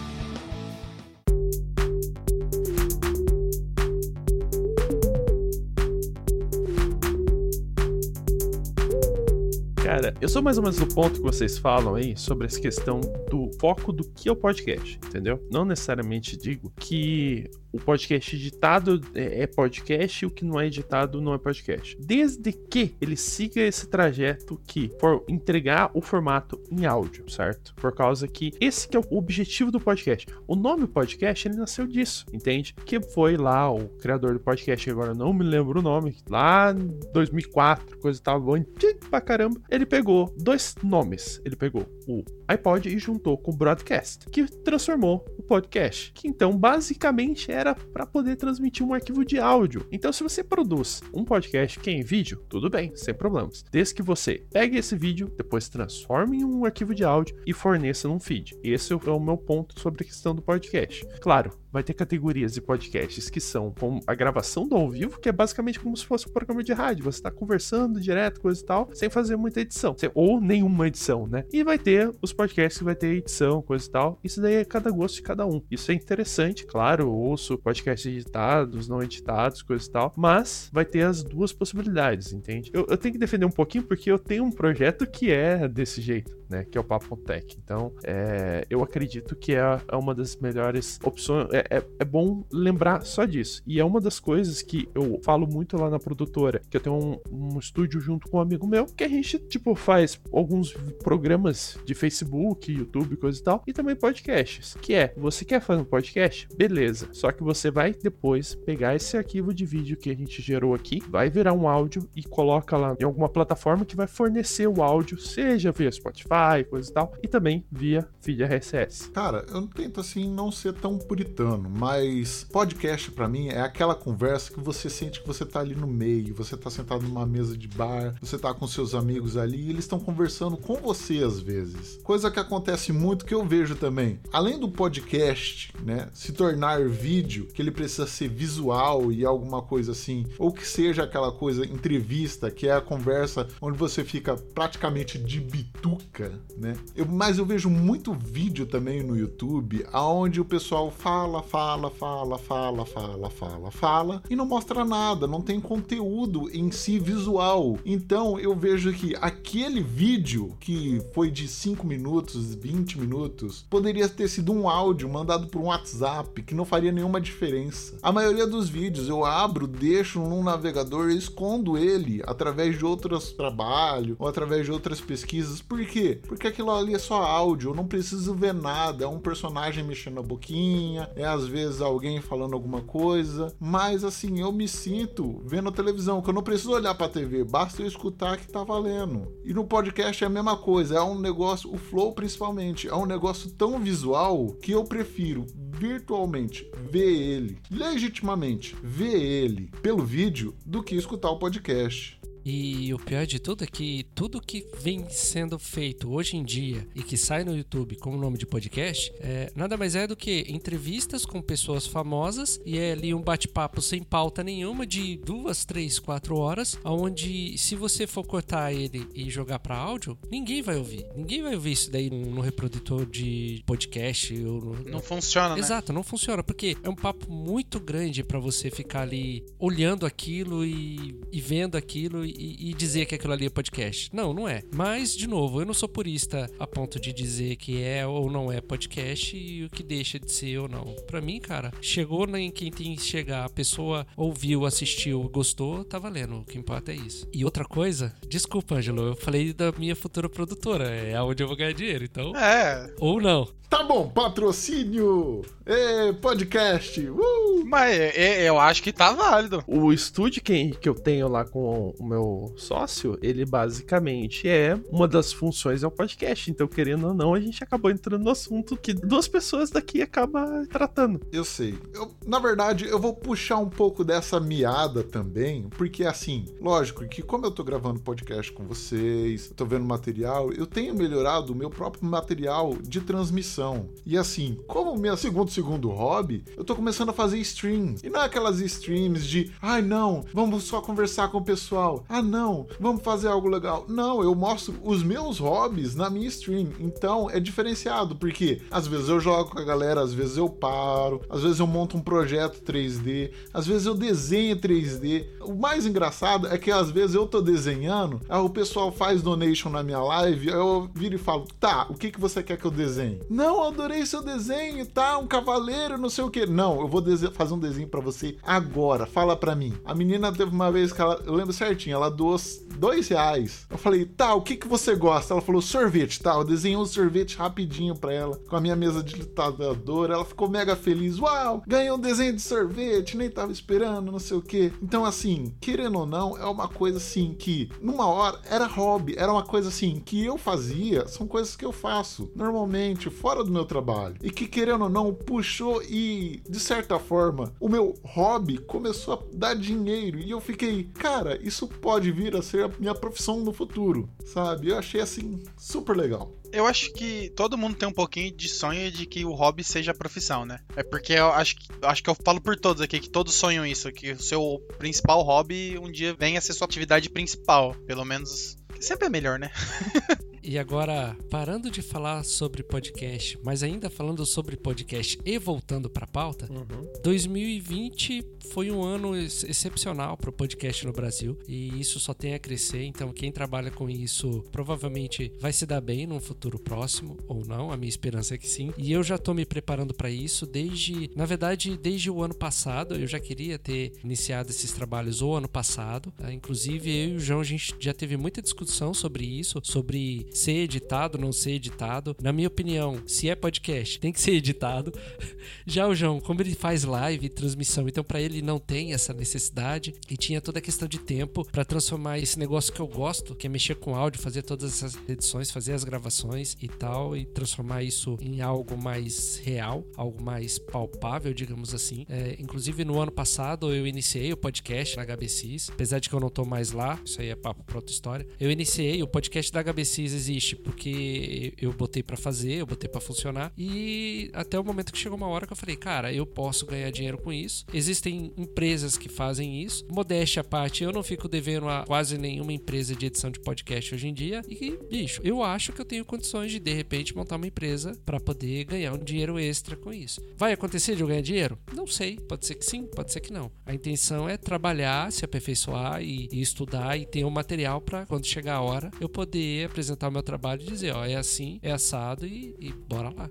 Cara, 9.89 10.13
eu 10.21 10.29
sou 10.29 10.43
mais 10.43 10.59
ou 10.59 10.63
menos 10.63 10.79
do 10.79 10.87
ponto 10.87 11.15
que 11.15 11.23
vocês 11.23 11.57
falam 11.57 11.95
aí 11.95 12.15
sobre 12.15 12.47
essa 12.47 12.61
questão 12.61 13.01
do 13.31 13.51
foco 13.59 13.91
do 13.91 14.05
que 14.05 14.29
é 14.29 14.33
o 14.33 14.37
podcast, 14.37 15.01
entendeu? 15.07 15.43
Não 15.51 15.65
necessariamente 15.65 16.37
digo 16.37 16.71
que 16.79 17.51
o 17.73 17.79
podcast 17.79 18.35
editado 18.35 19.01
é, 19.15 19.43
é 19.43 19.47
podcast 19.47 20.25
e 20.25 20.27
o 20.27 20.31
que 20.31 20.45
não 20.45 20.61
é 20.61 20.67
editado 20.67 21.21
não 21.21 21.35
é 21.35 21.39
podcast. 21.39 21.97
Desde 22.01 22.53
que 22.53 22.95
ele 23.01 23.17
siga 23.17 23.61
esse 23.61 23.89
trajeto 23.89 24.61
que 24.67 24.91
for 25.01 25.25
entregar 25.29 25.91
o 25.95 26.01
formato 26.01 26.61
em 26.71 26.87
áudio, 26.87 27.29
certo? 27.31 27.75
Por 27.75 27.93
causa 27.95 28.27
que 28.27 28.53
esse 28.61 28.89
que 28.89 28.97
é 28.97 29.01
o 29.01 29.17
objetivo 29.17 29.71
do 29.71 29.81
podcast. 29.81 30.27
O 30.47 30.55
nome 30.55 30.87
podcast 30.87 31.49
ele 31.49 31.57
nasceu 31.57 31.87
disso, 31.87 32.27
entende? 32.33 32.75
Que 32.85 33.01
foi 33.01 33.37
lá 33.37 33.71
o 33.71 33.89
criador 33.89 34.35
do 34.35 34.41
podcast, 34.41 34.91
agora 34.91 35.15
não 35.15 35.33
me 35.33 35.45
lembro 35.45 35.81
o 35.81 35.83
nome, 35.83 36.17
lá 36.29 36.73
em 36.73 36.99
2004, 37.13 37.99
coisa 37.99 38.21
tava 38.23 38.53
antiga 38.53 38.99
pra 39.11 39.21
caramba. 39.21 39.61
Ele 39.71 39.87
pegou 39.87 40.35
dois 40.39 40.75
nomes. 40.83 41.41
Ele 41.45 41.57
pegou 41.57 41.87
o 42.07 42.25
iPod 42.49 42.89
e 42.89 42.99
juntou 42.99 43.37
com 43.37 43.53
o 43.53 43.57
Broadcast, 43.57 44.27
que 44.31 44.45
transformou 44.63 45.25
o 45.39 45.43
podcast, 45.43 46.13
que 46.13 46.27
então 46.27 46.57
basicamente 46.57 47.53
era 47.53 47.75
para 47.75 48.07
poder 48.07 48.37
transmitir 48.37 48.85
um 48.87 48.95
arquivo 48.95 49.25
de 49.25 49.39
áudio. 49.39 49.87
Então, 49.93 50.13
se 50.13 50.23
você 50.23 50.43
produz 50.43 51.03
um 51.13 51.25
podcast 51.25 51.79
que 51.79 51.91
é 51.91 51.93
em 51.93 52.03
vídeo, 52.03 52.43
tudo 52.49 52.71
bem, 52.71 52.93
sem 52.97 53.15
problemas. 53.15 53.65
Desde 53.71 53.95
que 53.95 54.03
você 54.03 54.43
pegue 54.51 54.79
esse 54.79 54.97
vídeo, 54.97 55.31
depois 55.37 55.69
transforme 55.69 56.39
em 56.39 56.45
um 56.45 56.65
arquivo 56.65 56.95
de 56.95 57.05
áudio 57.05 57.37
e 57.47 57.53
forneça 57.53 58.09
num 58.09 58.19
feed. 58.19 58.59
Esse 58.63 58.93
é 58.93 58.97
o 58.97 59.21
meu 59.21 59.37
ponto 59.37 59.79
sobre 59.79 60.03
a 60.03 60.07
questão 60.07 60.35
do 60.35 60.43
podcast. 60.43 61.07
Claro, 61.21 61.51
vai 61.73 61.83
ter 61.83 61.95
categorias 61.95 62.53
de 62.53 62.61
podcasts 62.61 63.31
que 63.31 63.41
são 63.41 63.75
a 64.07 64.15
gravação 64.15 64.67
do 64.67 64.77
ao 64.77 64.89
vivo, 64.91 65.19
que 65.21 65.29
é 65.29 65.33
basicamente 65.33 65.81
como 65.81 65.97
se 65.97 66.07
fosse 66.07 66.29
um 66.29 66.33
programa 66.33 66.63
de 66.63 66.73
rádio. 66.73 67.05
Você 67.05 67.19
está 67.19 67.31
conversando 67.31 68.01
direto, 68.01 68.41
coisa 68.41 68.61
e 68.61 68.65
tal, 68.65 68.89
sem 68.93 69.11
fazer 69.11 69.37
muita 69.37 69.61
edição. 69.61 69.95
Ou 70.15 70.41
nenhuma 70.41 70.87
edição, 70.87 71.27
né? 71.27 71.45
E 71.53 71.63
vai 71.63 71.79
ter 71.79 72.13
os 72.23 72.33
podcasts 72.33 72.79
que 72.79 72.85
vai 72.85 72.95
ter 72.95 73.17
edição, 73.17 73.61
coisa 73.63 73.87
e 73.87 73.91
tal. 73.91 74.19
Isso 74.23 74.41
daí 74.41 74.55
é 74.55 74.65
cada 74.65 74.91
gosto 74.91 75.17
de 75.17 75.23
cada 75.23 75.47
um. 75.47 75.63
Isso 75.71 75.91
é 75.91 75.95
interessante, 75.95 76.67
claro. 76.67 77.11
Ouço 77.11 77.59
podcasts 77.59 78.11
editados, 78.11 78.89
não 78.89 79.03
editados, 79.03 79.63
coisa 79.63 79.87
e 79.87 79.91
tal. 79.91 80.13
Mas 80.17 80.71
vai 80.73 80.85
ter 80.85 81.03
as 81.03 81.23
duas 81.23 81.53
possibilidades, 81.53 82.33
entende? 82.33 82.71
Eu, 82.73 82.87
eu 82.89 82.97
tenho 82.97 83.13
que 83.13 83.19
defender 83.19 83.47
um 83.47 83.51
pouquinho 83.51 83.85
porque 83.85 84.11
eu 84.11 84.19
tenho 84.19 84.45
um 84.45 84.51
projeto 84.51 85.07
que 85.07 85.31
é 85.31 85.69
desse 85.69 86.01
jeito 86.01 86.39
né? 86.49 86.65
Que 86.65 86.79
é 86.79 86.81
o 86.81 86.85
Papo 86.85 87.17
Tech. 87.17 87.57
Então, 87.63 87.93
é, 88.03 88.65
eu 88.71 88.83
acredito 88.83 89.37
que 89.37 89.55
é, 89.55 89.59
é, 89.61 89.97
uma 89.97 90.15
das 90.15 90.37
melhores 90.37 90.99
opções. 91.05 91.49
É, 91.59 91.79
é, 91.79 91.85
é, 91.99 92.05
bom 92.05 92.45
lembrar 92.53 93.05
só 93.05 93.25
disso. 93.25 93.63
E 93.67 93.81
é 93.81 93.85
uma 93.85 94.01
das 94.01 94.21
coisas 94.21 94.63
que 94.63 94.89
eu 94.95 95.21
falo 95.25 95.47
muito 95.47 95.77
lá 95.77 95.91
na 95.91 95.99
produtora, 95.99 96.61
que 96.71 96.77
eu 96.77 96.81
tenho 96.81 96.97
um, 96.97 97.19
um 97.31 97.59
estúdio 97.59 98.01
junto 98.01 98.29
com 98.31 98.39
um 98.39 98.41
amigo 98.41 98.67
meu, 98.67 98.87
que 98.87 99.03
a 99.03 99.09
gente, 99.09 99.39
tipo, 99.39 99.75
faz 99.75 100.21
alguns 100.33 100.73
programas 101.03 101.79
de 101.85 101.95
Facebook, 101.95 102.71
YouTube, 102.71 103.17
coisa 103.17 103.41
e 103.41 103.43
tal, 103.43 103.63
e 103.67 103.73
também 103.73 103.97
podcasts. 103.97 104.77
Que 104.81 104.95
é, 104.95 105.15
você 105.17 105.45
quer 105.45 105.61
fazer 105.61 105.83
um 105.83 105.85
podcast? 105.85 106.49
Beleza. 106.57 107.09
Só 107.13 107.33
que 107.33 107.43
você 107.43 107.71
vai 107.71 107.93
depois 107.93 108.55
pegar 108.55 108.95
esse 108.95 109.17
arquivo 109.17 109.53
de 109.53 109.67
vídeo 109.67 109.97
que 109.97 110.11
a 110.11 110.15
gente 110.15 110.41
gerou 110.41 110.75
aqui, 110.75 111.03
vai 111.09 111.29
virar 111.29 111.53
um 111.53 111.69
áudio 111.69 112.09
e 112.15 112.23
coloca 112.23 112.77
lá 112.77 112.97
em 112.99 113.05
alguma 113.05 113.29
plataforma 113.29 113.85
que 113.85 113.97
vai 113.97 114.07
fornecer 114.07 114.69
o 114.69 114.83
áudio, 114.83 115.19
seja 115.19 115.73
via 115.73 115.91
Spotify, 115.91 116.65
coisa 116.69 116.91
e 116.91 116.93
tal, 116.93 117.13
e 117.23 117.29
também 117.29 117.65
via 117.71 118.09
feed 118.21 118.43
RSS. 118.43 119.11
Cara, 119.11 119.45
eu 119.53 119.67
tento 119.67 120.01
assim 120.01 120.31
não 120.31 120.51
ser 120.51 120.75
tão 120.75 120.99
puritano, 120.99 121.48
mas 121.57 122.47
podcast 122.53 123.11
para 123.13 123.29
mim 123.29 123.49
é 123.49 123.61
aquela 123.61 123.95
conversa 123.95 124.53
que 124.53 124.61
você 124.61 124.91
sente 124.91 125.21
que 125.21 125.27
você 125.27 125.45
tá 125.45 125.61
ali 125.61 125.75
no 125.75 125.87
meio, 125.87 126.35
você 126.35 126.57
tá 126.57 126.69
sentado 126.69 127.03
numa 127.03 127.25
mesa 127.25 127.57
de 127.57 127.69
bar, 127.69 128.15
você 128.21 128.37
tá 128.37 128.53
com 128.53 128.67
seus 128.67 128.95
amigos 128.95 129.37
ali 129.37 129.67
e 129.67 129.71
eles 129.71 129.85
estão 129.85 130.01
conversando 130.01 130.57
com 130.57 130.77
você 130.77 131.19
às 131.19 131.39
vezes. 131.39 131.99
Coisa 132.03 132.31
que 132.31 132.41
acontece 132.41 132.93
muito 132.93 133.25
que 133.25 133.35
eu 133.35 133.47
vejo 133.47 133.77
também. 133.77 134.21
Além 134.33 134.59
do 134.59 134.69
podcast, 134.69 135.73
né, 135.83 136.09
se 136.13 136.33
tornar 136.33 136.89
vídeo, 136.89 137.47
que 137.47 137.63
ele 137.63 137.71
precisa 137.71 138.07
ser 138.07 138.29
visual 138.29 139.13
e 139.13 139.25
alguma 139.25 139.63
coisa 139.63 139.93
assim, 139.93 140.27
ou 140.39 140.53
que 140.53 140.67
seja 140.67 141.05
aquela 141.05 141.33
coisa 141.33 141.65
entrevista, 141.65 142.51
que 142.51 142.67
é 142.67 142.73
a 142.73 142.81
conversa 142.81 143.47
onde 143.61 143.79
você 143.79 144.05
fica 144.05 144.37
praticamente 144.37 145.19
de 145.19 145.41
bituca 145.41 146.33
né? 146.57 146.77
Eu, 146.97 147.07
mas 147.07 147.39
eu 147.39 147.47
vejo 147.47 147.71
muito 147.71 148.13
vídeo 148.13 148.67
também 148.67 149.03
no 149.03 149.17
YouTube 149.17 149.87
aonde 149.93 150.41
o 150.41 150.45
pessoal 150.45 150.91
fala, 150.91 151.38
fala, 151.43 151.91
fala, 151.91 152.39
fala, 152.39 152.85
fala, 152.85 153.31
fala, 153.31 153.71
fala 153.71 154.23
e 154.31 154.37
não 154.37 154.47
mostra 154.47 154.85
nada, 154.85 155.27
não 155.27 155.41
tem 155.41 155.61
conteúdo 155.61 156.51
em 156.53 156.71
si 156.71 156.99
visual. 156.99 157.79
Então 157.85 158.39
eu 158.39 158.55
vejo 158.55 158.93
que 158.93 159.15
aquele 159.21 159.83
vídeo 159.83 160.57
que 160.61 161.01
foi 161.15 161.31
de 161.31 161.49
5 161.49 161.87
minutos, 161.87 162.55
20 162.55 162.99
minutos, 162.99 163.65
poderia 163.69 164.09
ter 164.09 164.29
sido 164.29 164.53
um 164.53 164.69
áudio 164.69 165.09
mandado 165.09 165.49
por 165.49 165.61
um 165.61 165.67
WhatsApp 165.67 166.43
que 166.43 166.55
não 166.55 166.65
faria 166.65 166.93
nenhuma 166.93 167.21
diferença. 167.21 167.97
A 168.03 168.13
maioria 168.13 168.47
dos 168.47 168.69
vídeos 168.69 169.09
eu 169.09 169.25
abro, 169.25 169.67
deixo 169.67 170.21
num 170.21 170.43
navegador 170.43 171.11
e 171.11 171.17
escondo 171.17 171.77
ele 171.77 172.23
através 172.27 172.79
de 172.79 172.85
outros 172.85 173.33
trabalhos 173.33 174.17
ou 174.19 174.27
através 174.27 174.65
de 174.65 174.73
outras 174.73 175.01
pesquisas. 175.01 175.61
Por 175.61 175.85
quê? 175.87 176.21
Porque 176.27 176.47
aquilo 176.47 176.71
ali 176.71 176.95
é 176.95 176.99
só 176.99 177.23
áudio, 177.23 177.71
eu 177.71 177.75
não 177.75 177.87
preciso 177.87 178.35
ver 178.35 178.55
nada. 178.55 179.05
É 179.05 179.09
um 179.09 179.19
personagem 179.19 179.85
mexendo 179.85 180.21
a 180.21 180.23
boquinha, 180.23 181.11
é 181.15 181.25
às 181.29 181.47
vezes 181.47 181.81
alguém 181.81 182.21
falando 182.21 182.55
alguma 182.55 182.81
coisa. 182.81 183.55
Mas 183.61 184.05
assim, 184.05 184.41
eu 184.41 184.51
me 184.53 184.67
sinto 184.67 185.43
vendo 185.45 185.69
a 185.69 185.73
televisão, 185.73 186.21
que 186.21 186.31
eu 186.31 186.35
não 186.35 186.43
preciso 186.43 186.73
olhar 186.73 186.95
pra 186.95 187.09
TV, 187.09 187.45
basta 187.45 187.83
eu 187.83 187.87
escutar 187.87 188.37
que 188.37 188.49
tá 188.49 188.65
valendo. 188.65 189.33
E 189.45 189.55
no 189.55 189.65
podcast 189.65 190.23
é 190.23 190.27
a 190.27 190.31
mesma 190.31 190.57
coisa, 190.57 190.97
é 190.97 191.03
um 191.03 191.19
negócio, 191.19 191.73
o 191.73 191.79
Flow 191.79 192.13
principalmente, 192.13 192.89
é 192.89 192.95
um 192.95 193.07
negócio 193.07 193.51
tão 193.51 193.79
visual 193.79 194.47
que 194.63 194.73
eu 194.73 194.85
prefiro 194.85 195.47
virtualmente 195.71 196.69
ver 196.91 197.13
ele, 197.13 197.59
legitimamente 197.71 198.75
ver 198.83 199.15
ele 199.15 199.71
pelo 199.81 200.05
vídeo, 200.05 200.55
do 200.67 200.83
que 200.83 200.97
escutar 200.97 201.31
o 201.31 201.39
podcast. 201.39 202.18
E 202.51 202.95
o 202.95 202.99
pior 202.99 203.27
de 203.27 203.39
tudo 203.39 203.63
é 203.63 203.67
que 203.67 204.07
tudo 204.15 204.41
que 204.41 204.67
vem 204.81 205.05
sendo 205.11 205.59
feito 205.59 206.11
hoje 206.11 206.35
em 206.35 206.43
dia 206.43 206.89
e 206.95 207.03
que 207.03 207.15
sai 207.15 207.45
no 207.45 207.55
YouTube 207.55 207.97
com 207.97 208.17
o 208.17 208.19
nome 208.19 208.39
de 208.39 208.47
podcast 208.47 209.13
é, 209.21 209.53
nada 209.55 209.77
mais 209.77 209.95
é 209.95 210.07
do 210.07 210.17
que 210.17 210.47
entrevistas 210.49 211.27
com 211.27 211.43
pessoas 211.43 211.87
famosas 211.87 212.59
e 212.65 212.79
é 212.79 212.93
ali 212.93 213.13
um 213.13 213.21
bate-papo 213.21 213.83
sem 213.83 214.03
pauta 214.03 214.43
nenhuma 214.43 214.87
de 214.87 215.19
duas, 215.19 215.67
três, 215.67 215.99
quatro 215.99 216.39
horas, 216.39 216.79
onde 216.83 217.59
se 217.59 217.75
você 217.75 218.07
for 218.07 218.25
cortar 218.25 218.73
ele 218.73 219.07
e 219.15 219.29
jogar 219.29 219.59
para 219.59 219.77
áudio, 219.77 220.17
ninguém 220.31 220.63
vai 220.63 220.77
ouvir. 220.77 221.05
Ninguém 221.15 221.43
vai 221.43 221.55
ouvir 221.55 221.73
isso 221.73 221.91
daí 221.91 222.09
no, 222.09 222.31
no 222.31 222.41
reprodutor 222.41 223.05
de 223.05 223.63
podcast. 223.67 224.33
Ou 224.43 224.61
no, 224.63 224.85
não 224.85 225.01
funciona, 225.01 225.55
né? 225.55 225.61
Exato, 225.61 225.93
não 225.93 226.03
funciona, 226.03 226.43
porque 226.43 226.79
é 226.83 226.89
um 226.89 226.97
papo 226.97 227.31
muito 227.31 227.79
grande 227.79 228.25
para 228.25 228.39
você 228.39 228.71
ficar 228.71 229.03
ali 229.03 229.45
olhando 229.59 230.07
aquilo 230.07 230.65
e, 230.65 231.15
e 231.31 231.41
vendo 231.43 231.77
aquilo 231.77 232.25
e 232.25 232.38
e, 232.39 232.75
dizer 232.75 233.07
que 233.07 233.15
aquilo 233.15 233.33
ali 233.33 233.47
é 233.47 233.51
podcast. 233.51 234.15
Não, 234.15 234.33
não 234.33 234.49
é. 234.49 234.63
Mas, 234.73 235.17
de 235.17 235.27
novo, 235.27 235.61
eu 235.61 235.67
não 235.67 235.75
sou 235.75 235.89
purista 235.89 236.49
a 236.59 236.67
ponto 236.67 237.01
de 237.01 237.13
dizer 237.13 237.57
que 237.57 237.83
é 237.83 238.07
ou 238.07 238.31
não 238.31 238.53
é 238.53 238.61
podcast 238.61 239.37
e 239.37 239.65
o 239.65 239.71
que 239.71 239.83
deixa 239.83 240.19
de 240.19 240.31
ser 240.31 240.59
ou 240.59 240.69
não. 240.69 240.85
Para 241.07 241.21
mim, 241.21 241.41
cara, 241.41 241.73
chegou 241.81 242.27
em 242.37 242.51
quem 242.51 242.71
tem 242.71 242.95
que 242.95 243.03
chegar, 243.03 243.45
a 243.45 243.51
pessoa 243.51 244.07
ouviu, 244.17 244.65
assistiu, 244.65 245.29
gostou, 245.29 245.85
tá 245.85 245.99
valendo. 245.99 246.39
O 246.39 246.45
que 246.45 246.59
importa 246.59 246.93
é 246.93 246.97
isso. 246.97 247.27
E 247.33 247.45
outra 247.45 247.65
coisa, 247.65 248.15
desculpa, 248.29 248.77
Angelo, 248.77 249.09
eu 249.09 249.17
falei 249.17 249.53
da 249.53 249.73
minha 249.73 249.97
futura 249.97 250.29
produtora, 250.29 250.89
é 250.89 251.15
aonde 251.15 251.43
eu 251.43 251.49
vou 251.49 251.57
ganhar 251.57 251.73
dinheiro, 251.73 252.05
então. 252.05 252.37
É. 252.37 252.95
Ou 253.01 253.21
não. 253.21 253.49
Tá 253.69 253.83
bom, 253.83 254.09
patrocínio! 254.09 255.43
Ê, 255.67 256.15
podcast! 256.15 257.07
Uh! 257.07 257.65
Mas 257.67 257.93
é, 257.93 258.17
é, 258.17 258.49
eu 258.49 258.59
acho 258.59 258.83
que 258.83 258.91
tá 258.91 259.13
válido. 259.13 259.63
O 259.67 259.93
estúdio 259.93 260.43
que, 260.43 260.71
que 260.71 260.89
eu 260.89 260.95
tenho 260.95 261.29
lá 261.29 261.45
com 261.45 261.95
o 261.99 262.05
meu 262.05 262.28
sócio, 262.57 263.19
ele 263.23 263.45
basicamente 263.45 264.49
é 264.49 264.79
uma 264.91 265.07
das 265.09 265.33
funções 265.33 265.83
é 265.83 265.87
o 265.87 265.91
podcast. 265.91 266.51
Então, 266.51 266.67
querendo 266.67 267.09
ou 267.09 267.15
não, 267.15 267.35
a 267.35 267.41
gente 267.41 267.63
acabou 267.63 267.91
entrando 267.91 268.25
no 268.25 268.31
assunto 268.31 268.77
que 268.77 268.93
duas 268.93 269.29
pessoas 269.29 269.71
daqui 269.71 270.03
acabam 270.03 270.67
tratando. 270.67 271.21
Eu 271.33 271.45
sei. 271.45 271.79
Eu, 271.93 272.11
na 272.27 272.39
verdade, 272.39 272.87
eu 272.87 272.99
vou 272.99 273.15
puxar 273.15 273.59
um 273.59 273.69
pouco 273.69 274.05
dessa 274.05 274.41
miada 274.41 275.03
também, 275.03 275.69
porque 275.71 276.05
assim, 276.05 276.45
lógico 276.61 277.07
que 277.09 277.23
como 277.23 277.47
eu 277.47 277.51
tô 277.51 277.65
gravando 277.65 278.01
podcast 278.01 278.53
com 278.53 278.65
vocês, 278.65 279.53
tô 279.55 279.65
vendo 279.65 279.85
material, 279.85 280.53
eu 280.53 280.67
tenho 280.67 280.95
melhorado 280.95 281.53
o 281.53 281.57
meu 281.57 281.71
próprio 281.71 282.05
material 282.05 282.77
de 282.83 283.01
transmissão 283.01 283.89
e 284.05 284.17
assim, 284.17 284.59
como 284.67 284.97
meu 284.97 285.17
segundo 285.17 285.51
segundo 285.51 285.89
hobby, 285.89 286.45
eu 286.57 286.65
tô 286.65 286.75
começando 286.75 287.11
a 287.11 287.13
fazer 287.13 287.39
stream. 287.39 287.95
E 288.03 288.09
não 288.09 288.21
é 288.21 288.25
aquelas 288.25 288.61
streams 288.61 289.27
de, 289.27 289.53
ai 289.61 289.83
não, 289.83 290.25
vamos 290.33 290.65
só 290.65 290.81
conversar 290.81 291.29
com 291.29 291.39
o 291.39 291.45
pessoal. 291.45 292.05
Ah 292.09 292.18
não, 292.23 292.67
vamos 292.79 293.03
fazer 293.03 293.29
algo 293.29 293.49
legal. 293.49 293.85
Não, 293.89 294.23
eu 294.23 294.35
mostro 294.35 294.75
os 294.83 295.03
meus 295.03 295.39
hobbies 295.39 295.95
na 295.95 296.11
minha 296.11 296.29
stream. 296.29 296.69
Então 296.79 297.29
é 297.31 297.41
diferenciado, 297.41 298.17
porque 298.17 298.63
às 298.71 298.87
vezes 298.87 299.09
eu 299.09 299.21
jogo 299.21 299.51
com 299.51 299.59
a 299.59 299.65
galera, 299.65 300.01
às 300.01 300.13
vezes 300.13 300.37
eu 300.37 300.49
paro, 300.49 301.21
às 301.29 301.43
vezes 301.43 301.59
eu 301.59 301.67
monto 301.67 301.97
um 301.97 302.01
projeto 302.01 302.61
3D, 302.63 303.31
às 303.53 303.67
vezes 303.67 303.87
eu 303.87 303.95
desenho 303.95 304.57
3D. 304.57 305.27
O 305.41 305.55
mais 305.55 305.87
engraçado 305.87 306.47
é 306.49 306.59
que 306.59 306.71
às 306.71 306.91
vezes 306.91 307.15
eu 307.15 307.27
tô 307.27 307.41
desenhando, 307.41 308.21
aí 308.29 308.41
o 308.41 308.51
pessoal 308.51 308.93
faz 308.93 309.23
donation 309.23 309.71
na 309.71 309.83
minha 309.83 310.01
live, 310.01 310.49
eu 310.49 310.89
viro 310.95 311.15
e 311.15 311.19
falo, 311.19 311.47
tá, 311.59 311.87
o 311.89 311.95
que, 311.95 312.11
que 312.11 312.21
você 312.21 312.43
quer 312.43 312.57
que 312.57 312.65
eu 312.65 312.71
desenhe? 312.71 313.21
Não, 313.29 313.63
adorei 313.63 314.05
seu 314.07 314.23
desenho, 314.23 314.85
tá? 314.87 315.19
Um 315.19 315.27
cavaleiro, 315.27 315.99
não 315.99 316.09
sei 316.09 316.25
o 316.25 316.31
que. 316.31 316.47
Não, 316.47 316.81
eu 316.81 316.89
vou 316.89 317.03
fazer 317.33 317.55
um 317.55 317.59
desenho 317.59 317.89
para 317.89 318.01
você 318.01 318.37
agora. 318.43 319.07
Fala 319.07 319.37
para 319.37 319.55
mim. 319.55 319.75
A 319.85 319.95
menina 319.95 320.33
teve 320.33 320.51
uma 320.51 320.71
vez 320.71 320.93
que 320.93 321.01
ela, 321.01 321.21
eu 321.25 321.35
lembro 321.35 321.53
certinho, 321.53 321.97
ela 321.99 322.11
doou 322.11 322.39
dois 322.79 323.09
reais. 323.09 323.67
Eu 323.69 323.77
falei, 323.77 324.07
tá, 324.07 324.35
o 324.35 324.43
que, 324.43 324.57
que 324.57 324.69
você 324.69 324.95
gosta? 324.95 325.35
Ela 325.35 325.43
falou, 325.43 325.61
sorvete, 325.61 326.23
tá? 326.23 326.35
Eu 326.35 326.45
desenhei 326.45 326.79
um 326.79 326.87
sorvete 326.87 327.37
rapidinho 327.37 327.95
pra 327.95 328.13
ela, 328.13 328.39
com 328.49 328.57
a 328.57 328.61
minha 328.61 328.77
mesa 328.77 329.03
de 329.03 329.15
ditador. 329.15 330.11
Ela 330.11 330.25
ficou 330.25 330.49
mega 330.49 330.77
feliz. 330.77 331.19
Uau, 331.19 331.63
ganhei 331.67 331.91
um 331.91 331.99
desenho 331.99 332.35
de 332.35 332.41
sorvete, 332.41 333.17
nem 333.17 333.29
tava 333.29 333.53
esperando, 333.53 334.13
não 334.13 334.19
sei 334.19 334.37
o 334.37 334.43
que. 334.43 334.73
Então, 334.81 335.05
assim, 335.05 335.53
querendo 335.61 335.99
ou 335.99 336.07
não, 336.07 336.37
é 336.39 336.47
uma 336.47 336.69
coisa 336.69 336.99
assim 336.99 337.35
que, 337.37 337.69
numa 337.81 338.07
hora, 338.07 338.39
era 338.49 338.67
hobby, 338.67 339.15
era 339.19 339.33
uma 339.33 339.43
coisa 339.43 339.69
assim 339.69 340.01
que 340.05 340.25
eu 340.25 340.39
fazia, 340.39 341.09
são 341.09 341.27
coisas 341.27 341.57
que 341.57 341.65
eu 341.65 341.73
faço 341.73 342.31
normalmente, 342.35 343.11
fora 343.11 343.43
do 343.43 343.51
meu 343.51 343.65
trabalho. 343.65 344.17
E 344.23 344.31
que, 344.31 344.47
querendo 344.47 344.85
ou 344.85 344.91
não, 344.91 345.13
puxou 345.13 345.83
e, 345.83 346.43
de 346.49 346.61
certa 346.61 346.99
forma, 346.99 347.53
o 347.61 347.69
meu 347.69 347.95
hobby 348.05 348.59
começou 348.59 349.15
a 349.15 349.37
dar 349.37 349.55
dinheiro. 349.55 350.19
E 350.19 350.31
eu 350.31 350.41
fiquei, 350.41 350.85
cara, 350.85 351.39
isso 351.43 351.67
pode 351.67 351.88
vir 351.97 352.37
a 352.37 352.43
ser 352.43 352.65
a 352.65 352.71
minha 352.79 352.95
profissão 352.95 353.41
no 353.41 353.53
futuro, 353.53 354.09
sabe? 354.25 354.69
Eu 354.69 354.79
achei 354.79 355.01
assim 355.01 355.43
super 355.57 355.97
legal. 355.97 356.33
Eu 356.53 356.67
acho 356.67 356.93
que 356.93 357.31
todo 357.31 357.59
mundo 357.59 357.77
tem 357.77 357.89
um 357.89 357.93
pouquinho 357.93 358.35
de 358.35 358.49
sonho 358.49 358.91
de 358.91 359.07
que 359.07 359.25
o 359.25 359.33
hobby 359.33 359.65
seja 359.65 359.95
profissão, 359.95 360.45
né? 360.47 360.61
É 360.77 360.83
porque 360.83 361.13
eu 361.13 361.31
acho 361.33 361.57
que, 361.57 361.69
acho 361.83 362.03
que 362.03 362.11
eu 362.11 362.15
falo 362.15 362.41
por 362.41 362.57
todos 362.57 362.83
aqui 362.83 363.01
que 363.01 363.11
todos 363.11 363.35
sonham 363.35 363.67
isso, 363.67 363.93
que 363.93 364.13
o 364.13 364.23
seu 364.23 364.63
principal 364.79 365.23
hobby 365.23 365.79
um 365.79 365.91
dia 365.91 366.15
venha 366.19 366.39
a 366.39 366.43
ser 366.43 366.53
sua 366.53 366.67
atividade 366.67 367.11
principal. 367.11 367.75
Pelo 367.87 368.05
menos 368.05 368.57
sempre 368.81 369.07
é 369.07 369.11
melhor, 369.11 369.39
né? 369.39 369.51
E 370.49 370.57
agora, 370.57 371.15
parando 371.29 371.71
de 371.71 371.83
falar 371.83 372.25
sobre 372.25 372.63
podcast, 372.63 373.39
mas 373.45 373.63
ainda 373.63 373.91
falando 373.91 374.25
sobre 374.25 374.57
podcast 374.57 375.19
e 375.23 375.39
voltando 375.39 375.91
para 375.91 376.07
a 376.07 376.09
pauta, 376.09 376.51
uhum. 376.51 376.91
2020 377.05 378.25
foi 378.51 378.71
um 378.71 378.83
ano 378.83 379.15
ex 379.15 379.45
excepcional 379.45 380.17
para 380.17 380.31
o 380.31 380.33
podcast 380.33 380.87
no 380.87 380.93
Brasil 380.93 381.39
e 381.47 381.79
isso 381.79 382.01
só 382.01 382.15
tem 382.15 382.33
a 382.33 382.39
crescer. 382.39 382.83
Então, 382.85 383.13
quem 383.13 383.31
trabalha 383.31 383.71
com 383.71 383.91
isso 383.91 384.43
provavelmente 384.51 385.31
vai 385.39 385.53
se 385.53 385.67
dar 385.67 385.83
bem 385.83 386.07
num 386.07 386.19
futuro 386.19 386.59
próximo 386.59 387.19
ou 387.29 387.45
não. 387.45 387.71
A 387.71 387.77
minha 387.77 387.91
esperança 387.91 388.35
é 388.35 388.39
que 388.39 388.49
sim. 388.49 388.73
E 388.79 388.91
eu 388.91 389.03
já 389.03 389.17
estou 389.17 389.35
me 389.35 389.45
preparando 389.45 389.93
para 389.93 390.11
isso 390.11 390.47
desde, 390.47 391.11
na 391.15 391.27
verdade, 391.27 391.77
desde 391.77 392.11
o 392.11 392.23
ano 392.23 392.35
passado. 392.35 392.95
Eu 392.95 393.07
já 393.07 393.21
queria 393.21 393.59
ter 393.59 393.93
iniciado 394.03 394.49
esses 394.49 394.73
trabalhos 394.73 395.21
o 395.21 395.35
ano 395.35 395.49
passado. 395.49 396.11
Inclusive, 396.33 396.91
eu 396.91 397.09
e 397.11 397.17
o 397.17 397.21
João 397.21 397.41
a 397.41 397.45
gente 397.45 397.75
já 397.79 397.93
teve 397.93 398.17
muita 398.17 398.41
discussão 398.41 398.95
sobre 398.95 399.27
isso, 399.27 399.61
sobre 399.63 400.27
ser 400.39 400.53
editado, 400.53 401.19
não 401.19 401.33
ser 401.33 401.53
editado. 401.53 402.17
Na 402.23 402.33
minha 402.33 402.49
opinião, 402.49 403.03
se 403.07 403.29
é 403.29 403.35
podcast, 403.35 403.99
tem 403.99 404.13
que 404.13 404.21
ser 404.21 404.33
editado. 404.33 404.93
Já 405.67 405.87
o 405.87 405.95
João, 405.95 406.21
como 406.21 406.41
ele 406.41 406.55
faz 406.55 406.85
live 406.85 407.27
e 407.27 407.29
transmissão, 407.29 407.89
então 407.89 408.05
para 408.05 408.21
ele 408.21 408.41
não 408.41 408.59
tem 408.59 408.93
essa 408.93 409.13
necessidade 409.13 409.95
e 410.09 410.17
tinha 410.17 410.41
toda 410.41 410.59
a 410.59 410.63
questão 410.63 410.87
de 410.87 410.99
tempo 410.99 411.45
para 411.51 411.65
transformar 411.65 412.19
esse 412.19 412.39
negócio 412.39 412.73
que 412.73 412.81
eu 412.81 412.87
gosto, 412.87 413.35
que 413.35 413.47
é 413.47 413.51
mexer 413.51 413.75
com 413.75 413.95
áudio, 413.95 414.21
fazer 414.21 414.43
todas 414.43 414.73
essas 414.73 414.99
edições, 415.09 415.51
fazer 415.51 415.73
as 415.73 415.85
gravações 415.85 416.57
e 416.63 416.69
tal, 416.69 417.17
e 417.17 417.25
transformar 417.25 417.83
isso 417.83 418.17
em 418.21 418.41
algo 418.41 418.81
mais 418.81 419.41
real, 419.45 419.85
algo 419.97 420.23
mais 420.23 420.59
palpável, 420.59 421.35
digamos 421.35 421.75
assim. 421.75 422.07
É, 422.09 422.37
inclusive 422.39 422.85
no 422.85 423.01
ano 423.01 423.11
passado 423.11 423.75
eu 423.75 423.87
iniciei 423.87 424.33
o 424.33 424.37
podcast 424.37 424.97
na 424.97 425.05
HBCs, 425.05 425.71
apesar 425.71 425.99
de 425.99 426.09
que 426.09 426.15
eu 426.15 426.21
não 426.21 426.29
tô 426.31 426.45
mais 426.45 426.73
lá, 426.73 427.01
isso 427.05 427.21
aí 427.21 427.29
é 427.29 427.37
papo 427.37 427.65
pra 427.65 427.77
outra 427.77 427.93
história. 427.93 428.27
Eu 428.39 428.51
iniciei 428.51 429.03
o 429.03 429.09
podcast 429.09 429.53
da 429.53 429.63
HBCs 429.63 430.28
existe 430.29 430.57
porque 430.57 431.55
eu 431.61 431.73
botei 431.73 432.03
para 432.03 432.17
fazer, 432.17 432.55
eu 432.55 432.67
botei 432.67 432.89
para 432.89 433.01
funcionar 433.01 433.53
e 433.57 434.31
até 434.33 434.59
o 434.59 434.65
momento 434.65 434.93
que 434.93 434.99
chegou 434.99 435.17
uma 435.17 435.29
hora 435.29 435.47
que 435.47 435.53
eu 435.53 435.57
falei, 435.57 435.77
cara, 435.77 436.13
eu 436.13 436.27
posso 436.27 436.67
ganhar 436.67 436.91
dinheiro 436.91 437.19
com 437.19 437.33
isso. 437.33 437.65
Existem 437.73 438.33
empresas 438.37 438.99
que 438.99 439.09
fazem 439.09 439.63
isso. 439.63 439.87
Modéstia 439.91 440.41
à 440.41 440.45
parte, 440.45 440.85
eu 440.85 440.93
não 440.93 441.03
fico 441.03 441.29
devendo 441.29 441.69
a 441.69 441.85
quase 441.85 442.19
nenhuma 442.19 442.53
empresa 442.53 442.95
de 442.95 443.07
edição 443.07 443.31
de 443.31 443.41
podcast 443.41 443.95
hoje 443.95 444.09
em 444.09 444.15
dia 444.15 444.43
e, 444.49 444.79
bicho, 444.91 445.21
eu 445.25 445.43
acho 445.43 445.73
que 445.73 445.81
eu 445.81 445.85
tenho 445.85 446.05
condições 446.05 446.53
de 446.53 446.59
de 446.59 446.73
repente 446.73 447.17
montar 447.17 447.37
uma 447.37 447.47
empresa 447.47 447.97
para 448.05 448.21
poder 448.21 448.65
ganhar 448.65 448.93
um 448.93 448.99
dinheiro 448.99 449.39
extra 449.39 449.77
com 449.77 449.93
isso. 449.93 450.21
Vai 450.37 450.53
acontecer 450.53 450.95
de 450.95 451.03
eu 451.03 451.07
ganhar 451.07 451.23
dinheiro? 451.23 451.59
Não 451.73 451.87
sei, 451.87 452.17
pode 452.17 452.47
ser 452.47 452.57
que 452.57 452.65
sim, 452.65 452.85
pode 452.87 453.13
ser 453.13 453.21
que 453.21 453.33
não. 453.33 453.51
A 453.65 453.73
intenção 453.73 454.29
é 454.29 454.37
trabalhar, 454.37 455.11
se 455.13 455.25
aperfeiçoar 455.25 456.03
e, 456.03 456.29
e 456.31 456.41
estudar 456.41 456.99
e 456.99 457.07
ter 457.07 457.25
um 457.25 457.31
material 457.31 457.81
para 457.81 458.05
quando 458.07 458.27
chegar 458.27 458.57
a 458.57 458.61
hora 458.61 458.91
eu 459.01 459.09
poder 459.09 459.67
apresentar 459.67 460.09
o 460.09 460.13
meu 460.19 460.23
trabalho 460.23 460.63
e 460.63 460.67
dizer, 460.67 460.95
ó, 460.95 461.05
é 461.05 461.15
assim, 461.15 461.61
é 461.63 461.71
assado 461.71 462.27
e, 462.27 462.55
e 462.59 462.73
bora 462.73 463.11
lá. 463.11 463.31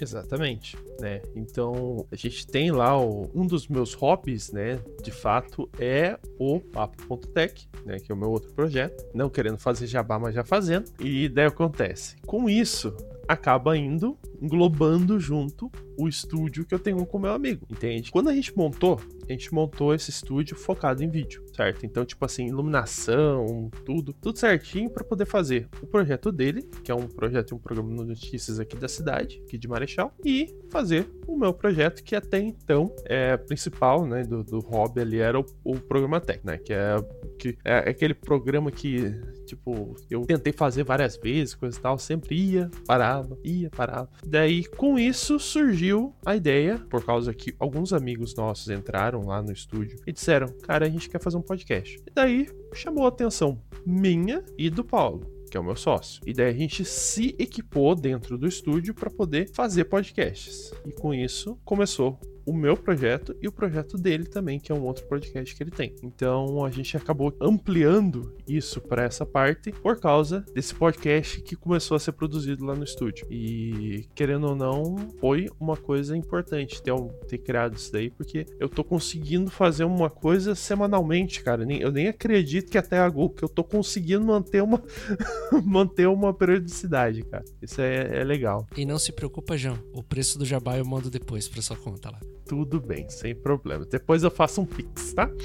Exatamente, 0.00 0.76
né? 0.98 1.22
Então 1.36 2.04
a 2.10 2.16
gente 2.16 2.46
tem 2.46 2.72
lá 2.72 2.98
o, 2.98 3.30
um 3.32 3.46
dos 3.46 3.68
meus 3.68 3.94
hobbies, 3.94 4.50
né? 4.50 4.80
De 5.02 5.12
fato 5.12 5.70
é 5.78 6.18
o 6.38 6.58
Papo.tech, 6.58 7.68
né? 7.84 7.98
Que 8.00 8.10
é 8.10 8.14
o 8.14 8.18
meu 8.18 8.30
outro 8.30 8.52
projeto. 8.52 9.06
Não 9.14 9.30
querendo 9.30 9.58
fazer 9.58 9.86
jabá, 9.86 10.18
mas 10.18 10.34
já 10.34 10.42
fazendo. 10.42 10.90
E 10.98 11.28
daí 11.28 11.46
acontece. 11.46 12.16
Com 12.26 12.50
isso, 12.50 12.96
acaba 13.28 13.76
indo 13.76 14.18
englobando 14.40 15.18
junto 15.18 15.70
o 15.98 16.08
estúdio 16.08 16.66
que 16.66 16.74
eu 16.74 16.78
tenho 16.78 17.04
com 17.06 17.18
meu 17.18 17.32
amigo, 17.32 17.66
entende? 17.70 18.10
Quando 18.10 18.28
a 18.28 18.34
gente 18.34 18.54
montou, 18.56 19.00
a 19.28 19.32
gente 19.32 19.52
montou 19.54 19.94
esse 19.94 20.10
estúdio 20.10 20.56
focado 20.56 21.02
em 21.02 21.08
vídeo, 21.08 21.42
certo? 21.54 21.86
Então, 21.86 22.04
tipo 22.04 22.24
assim, 22.24 22.46
iluminação, 22.46 23.70
tudo, 23.84 24.12
tudo 24.12 24.38
certinho 24.38 24.90
para 24.90 25.04
poder 25.04 25.24
fazer 25.24 25.68
o 25.80 25.86
projeto 25.86 26.30
dele, 26.30 26.62
que 26.82 26.90
é 26.90 26.94
um 26.94 27.06
projeto 27.06 27.54
um 27.54 27.58
programa 27.58 27.90
de 27.90 28.04
notícias 28.04 28.58
aqui 28.60 28.76
da 28.76 28.88
cidade, 28.88 29.40
aqui 29.46 29.56
de 29.56 29.68
Marechal, 29.68 30.12
e 30.24 30.54
fazer 30.70 31.08
o 31.26 31.36
meu 31.36 31.54
projeto, 31.54 32.02
que 32.02 32.14
até 32.14 32.38
então 32.38 32.94
é 33.04 33.36
principal, 33.36 34.06
né, 34.06 34.22
do, 34.24 34.42
do 34.42 34.58
hobby 34.60 35.00
ali 35.00 35.18
era 35.18 35.38
o, 35.38 35.46
o 35.64 35.78
programa 35.78 36.20
Tech, 36.20 36.40
né, 36.44 36.58
que 36.58 36.72
é, 36.72 36.96
que 37.38 37.56
é 37.64 37.78
aquele 37.90 38.14
programa 38.14 38.70
que, 38.70 39.14
tipo, 39.44 39.94
eu 40.10 40.22
tentei 40.22 40.52
fazer 40.52 40.84
várias 40.84 41.16
vezes, 41.16 41.54
coisa 41.54 41.78
e 41.78 41.80
tal, 41.80 41.98
sempre 41.98 42.34
ia, 42.36 42.70
parava, 42.86 43.38
ia, 43.44 43.70
parava. 43.70 44.08
Daí, 44.26 44.64
com 44.64 44.98
isso, 44.98 45.38
surgiu 45.38 46.14
a 46.24 46.34
ideia, 46.34 46.78
por 46.90 47.04
causa 47.04 47.32
que 47.32 47.54
alguns 47.58 47.92
amigos 47.92 48.34
nossos 48.34 48.68
entraram 48.68 49.26
lá 49.26 49.42
no 49.42 49.52
estúdio 49.52 49.98
e 50.06 50.12
disseram, 50.12 50.48
cara, 50.62 50.86
a 50.86 50.88
gente 50.88 51.08
quer 51.08 51.20
fazer 51.20 51.36
um 51.36 51.42
podcast. 51.42 51.98
E 52.06 52.10
daí, 52.14 52.48
chamou 52.72 53.04
a 53.04 53.08
atenção 53.08 53.60
minha 53.86 54.44
e 54.58 54.70
do 54.70 54.84
Paulo 54.84 55.34
que 55.50 55.56
é 55.56 55.60
o 55.60 55.64
meu 55.64 55.76
sócio. 55.76 56.20
E 56.26 56.32
daí 56.32 56.50
a 56.50 56.52
gente 56.52 56.84
se 56.84 57.32
equipou 57.38 57.94
dentro 57.94 58.36
do 58.36 58.48
estúdio 58.48 58.92
para 58.92 59.08
poder 59.08 59.48
fazer 59.54 59.84
podcasts. 59.84 60.72
E 60.84 60.90
com 60.90 61.14
isso 61.14 61.56
começou 61.64 62.18
o 62.46 62.52
meu 62.52 62.76
projeto 62.76 63.34
e 63.40 63.48
o 63.48 63.52
projeto 63.52 63.96
dele 63.96 64.24
também, 64.24 64.58
que 64.58 64.70
é 64.70 64.74
um 64.74 64.82
outro 64.82 65.06
podcast 65.06 65.54
que 65.54 65.62
ele 65.62 65.70
tem. 65.70 65.94
Então 66.02 66.64
a 66.64 66.70
gente 66.70 66.96
acabou 66.96 67.34
ampliando 67.40 68.34
isso 68.46 68.80
para 68.80 69.04
essa 69.04 69.24
parte 69.24 69.72
por 69.72 69.98
causa 69.98 70.44
desse 70.54 70.74
podcast 70.74 71.40
que 71.42 71.56
começou 71.56 71.96
a 71.96 72.00
ser 72.00 72.12
produzido 72.12 72.64
lá 72.64 72.74
no 72.74 72.84
estúdio. 72.84 73.26
E 73.30 74.06
querendo 74.14 74.48
ou 74.48 74.56
não, 74.56 74.96
foi 75.18 75.48
uma 75.58 75.76
coisa 75.76 76.16
importante 76.16 76.82
ter, 76.82 76.92
ter 77.28 77.38
criado 77.38 77.76
isso 77.76 77.92
daí, 77.92 78.10
porque 78.10 78.46
eu 78.58 78.68
tô 78.68 78.84
conseguindo 78.84 79.50
fazer 79.50 79.84
uma 79.84 80.10
coisa 80.10 80.54
semanalmente, 80.54 81.42
cara. 81.42 81.64
Eu 81.74 81.90
nem 81.90 82.08
acredito 82.08 82.70
que 82.70 82.78
até 82.78 82.98
agora 82.98 83.14
que 83.14 83.44
eu 83.44 83.48
tô 83.48 83.62
conseguindo 83.62 84.24
manter 84.24 84.62
uma 84.62 84.82
manter 85.64 86.06
uma 86.08 86.34
periodicidade, 86.34 87.22
cara. 87.22 87.44
Isso 87.62 87.80
é, 87.80 88.20
é 88.20 88.24
legal. 88.24 88.66
E 88.76 88.84
não 88.84 88.98
se 88.98 89.12
preocupa, 89.12 89.56
João. 89.56 89.78
O 89.92 90.02
preço 90.02 90.38
do 90.38 90.44
jabá 90.44 90.76
eu 90.76 90.84
mando 90.84 91.10
depois 91.10 91.48
pra 91.48 91.62
sua 91.62 91.76
conta 91.76 92.10
lá 92.10 92.18
tudo 92.46 92.80
bem, 92.80 93.08
sem 93.08 93.34
problema. 93.34 93.84
Depois 93.84 94.22
eu 94.22 94.30
faço 94.30 94.60
um 94.60 94.66
pix, 94.66 95.12
tá? 95.14 95.28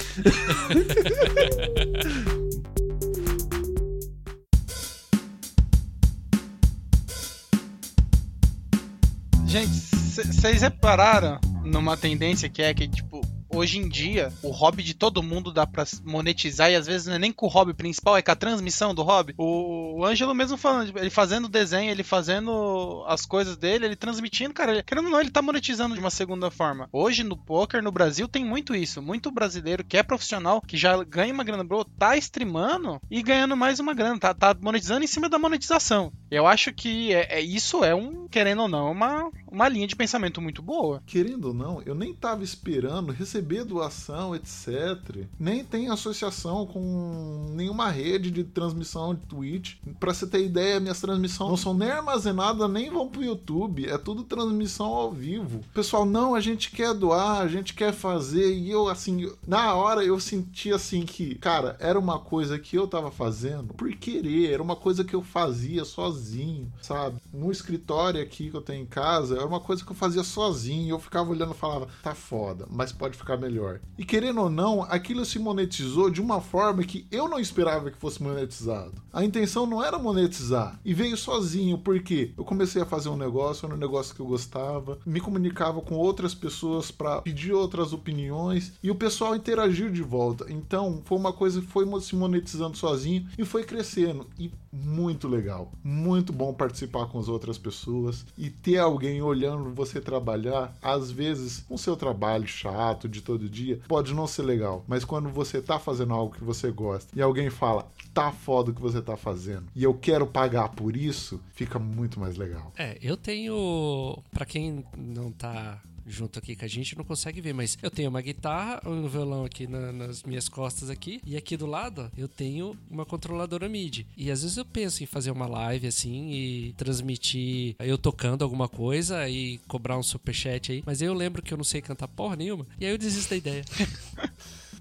Gente, 9.45 9.71
vocês 9.71 10.61
repararam 10.61 11.39
numa 11.63 11.97
tendência 11.97 12.47
que 12.47 12.61
é 12.61 12.71
que, 12.71 12.87
tipo, 12.87 13.19
hoje 13.49 13.79
em 13.79 13.87
dia 13.87 14.31
o 14.41 14.49
hobby 14.49 14.83
de 14.83 14.93
todo 14.93 15.23
mundo 15.23 15.51
dá 15.51 15.65
pra 15.65 15.85
monetizar 16.03 16.71
e 16.71 16.75
às 16.75 16.87
vezes 16.87 17.07
não 17.07 17.15
é 17.15 17.19
nem 17.19 17.31
com 17.31 17.45
o 17.45 17.49
hobby 17.49 17.73
principal, 17.73 18.17
é 18.17 18.21
com 18.21 18.31
a 18.31 18.35
transmissão 18.35 18.93
do 18.93 19.03
hobby. 19.03 19.33
O, 19.37 19.99
o 19.99 20.05
Ângelo 20.05 20.35
mesmo 20.35 20.57
falando, 20.57 20.97
ele 20.97 21.09
fazendo 21.09 21.49
desenho, 21.49 21.91
ele 21.91 22.03
fazendo 22.03 23.03
as 23.07 23.25
coisas 23.25 23.57
dele, 23.57 23.85
ele 23.85 23.95
transmitindo, 23.95 24.53
cara, 24.53 24.71
ele, 24.71 24.83
querendo 24.83 25.05
ou 25.05 25.11
não, 25.11 25.19
ele 25.19 25.31
tá 25.31 25.41
monetizando 25.41 25.95
de 25.95 25.99
uma 25.99 26.09
segunda 26.09 26.51
forma. 26.51 26.87
Hoje 26.91 27.23
no 27.23 27.37
poker 27.37 27.81
no 27.81 27.91
Brasil 27.91 28.27
tem 28.27 28.45
muito 28.45 28.75
isso, 28.75 29.01
muito 29.01 29.31
brasileiro 29.31 29.83
que 29.83 29.97
é 29.97 30.03
profissional, 30.03 30.61
que 30.61 30.77
já 30.77 31.03
ganha 31.03 31.33
uma 31.33 31.43
grana 31.43 31.63
boa, 31.63 31.85
tá 31.97 32.15
streamando 32.17 33.01
e 33.09 33.21
ganhando 33.21 33.57
mais 33.57 33.79
uma 33.79 33.93
grana, 33.93 34.19
tá, 34.19 34.33
tá 34.33 34.55
monetizando 34.59 35.03
em 35.03 35.07
cima 35.07 35.29
da 35.29 35.39
monetização. 35.39 36.11
Eu 36.29 36.45
acho 36.45 36.71
que 36.71 37.13
é, 37.13 37.39
é 37.39 37.41
isso 37.41 37.83
é 37.83 37.95
um, 37.95 38.27
querendo 38.27 38.61
ou 38.61 38.67
não, 38.67 38.91
uma, 38.91 39.31
uma 39.51 39.67
linha 39.67 39.87
de 39.87 39.95
pensamento 39.95 40.41
muito 40.41 40.61
boa. 40.61 41.01
Querendo 41.05 41.45
ou 41.45 41.53
não, 41.53 41.81
eu 41.85 41.95
nem 41.95 42.13
tava 42.13 42.43
esperando 42.43 43.11
receber 43.11 43.38
doação, 43.41 44.35
etc. 44.35 45.25
Nem 45.39 45.63
tem 45.63 45.89
associação 45.89 46.65
com 46.65 47.51
nenhuma 47.53 47.89
rede 47.89 48.31
de 48.31 48.43
transmissão 48.43 49.13
de 49.13 49.21
Twitch. 49.21 49.75
Pra 49.99 50.13
você 50.13 50.27
ter 50.27 50.43
ideia, 50.43 50.79
minhas 50.79 51.01
transmissões 51.01 51.49
não 51.49 51.57
são 51.57 51.73
nem 51.73 51.89
armazenadas, 51.89 52.69
nem 52.69 52.89
vão 52.89 53.07
pro 53.07 53.23
YouTube. 53.23 53.87
É 53.87 53.97
tudo 53.97 54.23
transmissão 54.23 54.87
ao 54.87 55.11
vivo. 55.11 55.61
Pessoal, 55.73 56.05
não, 56.05 56.35
a 56.35 56.39
gente 56.39 56.71
quer 56.71 56.93
doar, 56.93 57.41
a 57.41 57.47
gente 57.47 57.73
quer 57.73 57.93
fazer. 57.93 58.53
E 58.53 58.69
eu, 58.69 58.87
assim, 58.87 59.31
na 59.47 59.73
hora 59.73 60.03
eu 60.03 60.19
senti 60.19 60.71
assim 60.71 61.05
que, 61.05 61.35
cara, 61.35 61.75
era 61.79 61.99
uma 61.99 62.19
coisa 62.19 62.57
que 62.59 62.75
eu 62.75 62.87
tava 62.87 63.11
fazendo 63.11 63.73
por 63.73 63.91
querer, 63.91 64.51
era 64.51 64.63
uma 64.63 64.75
coisa 64.75 65.03
que 65.03 65.15
eu 65.15 65.21
fazia 65.21 65.85
sozinho, 65.85 66.71
sabe? 66.81 67.17
No 67.33 67.51
escritório 67.51 68.21
aqui 68.21 68.49
que 68.49 68.55
eu 68.55 68.61
tenho 68.61 68.83
em 68.83 68.85
casa, 68.85 69.35
era 69.35 69.45
uma 69.45 69.59
coisa 69.59 69.83
que 69.83 69.91
eu 69.91 69.95
fazia 69.95 70.23
sozinho. 70.23 70.89
Eu 70.89 70.99
ficava 70.99 71.29
olhando 71.29 71.53
e 71.53 71.57
falava, 71.57 71.87
tá 72.03 72.15
foda, 72.15 72.65
mas 72.69 72.91
pode 72.91 73.17
ficar 73.17 73.28
melhor. 73.37 73.79
E 73.97 74.05
querendo 74.05 74.41
ou 74.41 74.49
não, 74.49 74.83
aquilo 74.83 75.25
se 75.25 75.39
monetizou 75.39 76.09
de 76.09 76.21
uma 76.21 76.41
forma 76.41 76.83
que 76.83 77.07
eu 77.11 77.27
não 77.27 77.39
esperava 77.39 77.91
que 77.91 77.97
fosse 77.97 78.21
monetizado. 78.21 78.93
A 79.11 79.23
intenção 79.23 79.65
não 79.65 79.83
era 79.83 79.97
monetizar. 79.97 80.79
E 80.83 80.93
veio 80.93 81.17
sozinho, 81.17 81.77
porque 81.77 82.31
eu 82.37 82.43
comecei 82.43 82.81
a 82.81 82.85
fazer 82.85 83.09
um 83.09 83.17
negócio, 83.17 83.65
era 83.65 83.75
um 83.75 83.79
negócio 83.79 84.15
que 84.15 84.21
eu 84.21 84.25
gostava, 84.25 84.99
me 85.05 85.19
comunicava 85.19 85.81
com 85.81 85.95
outras 85.95 86.33
pessoas 86.33 86.91
para 86.91 87.21
pedir 87.21 87.53
outras 87.53 87.93
opiniões 87.93 88.73
e 88.81 88.91
o 88.91 88.95
pessoal 88.95 89.35
interagiu 89.35 89.91
de 89.91 90.01
volta. 90.01 90.45
Então, 90.49 91.01
foi 91.05 91.17
uma 91.17 91.33
coisa 91.33 91.61
que 91.61 91.67
foi 91.67 91.85
se 92.01 92.15
monetizando 92.15 92.77
sozinho 92.77 93.27
e 93.37 93.43
foi 93.45 93.63
crescendo. 93.63 94.27
E 94.37 94.51
muito 94.71 95.27
legal. 95.27 95.71
Muito 95.83 96.31
bom 96.31 96.53
participar 96.53 97.07
com 97.07 97.19
as 97.19 97.27
outras 97.27 97.57
pessoas 97.57 98.25
e 98.37 98.49
ter 98.49 98.77
alguém 98.77 99.21
olhando 99.21 99.73
você 99.73 99.99
trabalhar, 99.99 100.75
às 100.81 101.09
vezes, 101.11 101.65
com 101.67 101.77
seu 101.77 101.95
trabalho 101.95 102.47
chato 102.47 103.07
de 103.07 103.18
todo 103.21 103.49
dia, 103.49 103.79
pode 103.87 104.13
não 104.13 104.27
ser 104.27 104.43
legal, 104.43 104.83
mas 104.87 105.03
quando 105.03 105.29
você 105.29 105.61
tá 105.61 105.79
fazendo 105.79 106.13
algo 106.13 106.33
que 106.33 106.43
você 106.43 106.71
gosta 106.71 107.11
e 107.15 107.21
alguém 107.21 107.49
fala, 107.49 107.89
tá 108.13 108.31
foda 108.31 108.71
o 108.71 108.73
que 108.73 108.81
você 108.81 109.01
tá 109.01 109.15
fazendo 109.17 109.65
e 109.75 109.83
eu 109.83 109.93
quero 109.93 110.25
pagar 110.27 110.69
por 110.69 110.95
isso, 110.95 111.39
fica 111.53 111.79
muito 111.79 112.19
mais 112.19 112.37
legal. 112.37 112.71
É, 112.77 112.97
eu 113.01 113.17
tenho, 113.17 114.17
para 114.31 114.45
quem 114.45 114.85
não 114.97 115.31
tá 115.31 115.81
junto 116.09 116.39
aqui 116.39 116.55
que 116.55 116.65
a 116.65 116.67
gente 116.67 116.97
não 116.97 117.03
consegue 117.03 117.39
ver, 117.39 117.53
mas 117.53 117.77
eu 117.81 117.91
tenho 117.91 118.09
uma 118.09 118.21
guitarra, 118.21 118.81
um 118.85 119.07
violão 119.07 119.45
aqui 119.45 119.67
na, 119.67 119.91
nas 119.91 120.23
minhas 120.23 120.49
costas 120.49 120.89
aqui, 120.89 121.21
e 121.25 121.37
aqui 121.37 121.55
do 121.55 121.65
lado 121.65 122.11
eu 122.17 122.27
tenho 122.27 122.75
uma 122.89 123.05
controladora 123.05 123.69
MIDI. 123.69 124.07
E 124.17 124.31
às 124.31 124.41
vezes 124.41 124.57
eu 124.57 124.65
penso 124.65 125.03
em 125.03 125.05
fazer 125.05 125.31
uma 125.31 125.47
live 125.47 125.87
assim 125.87 126.31
e 126.31 126.73
transmitir 126.73 127.75
eu 127.79 127.97
tocando 127.97 128.43
alguma 128.43 128.67
coisa 128.67 129.29
e 129.29 129.59
cobrar 129.67 129.97
um 129.97 130.03
superchat 130.03 130.71
aí, 130.71 130.83
mas 130.85 131.01
eu 131.01 131.13
lembro 131.13 131.41
que 131.41 131.53
eu 131.53 131.57
não 131.57 131.63
sei 131.63 131.81
cantar 131.81 132.07
porra 132.07 132.35
nenhuma, 132.35 132.65
e 132.79 132.85
aí 132.85 132.91
eu 132.91 132.97
desisto 132.97 133.29
da 133.29 133.37
ideia. 133.37 133.63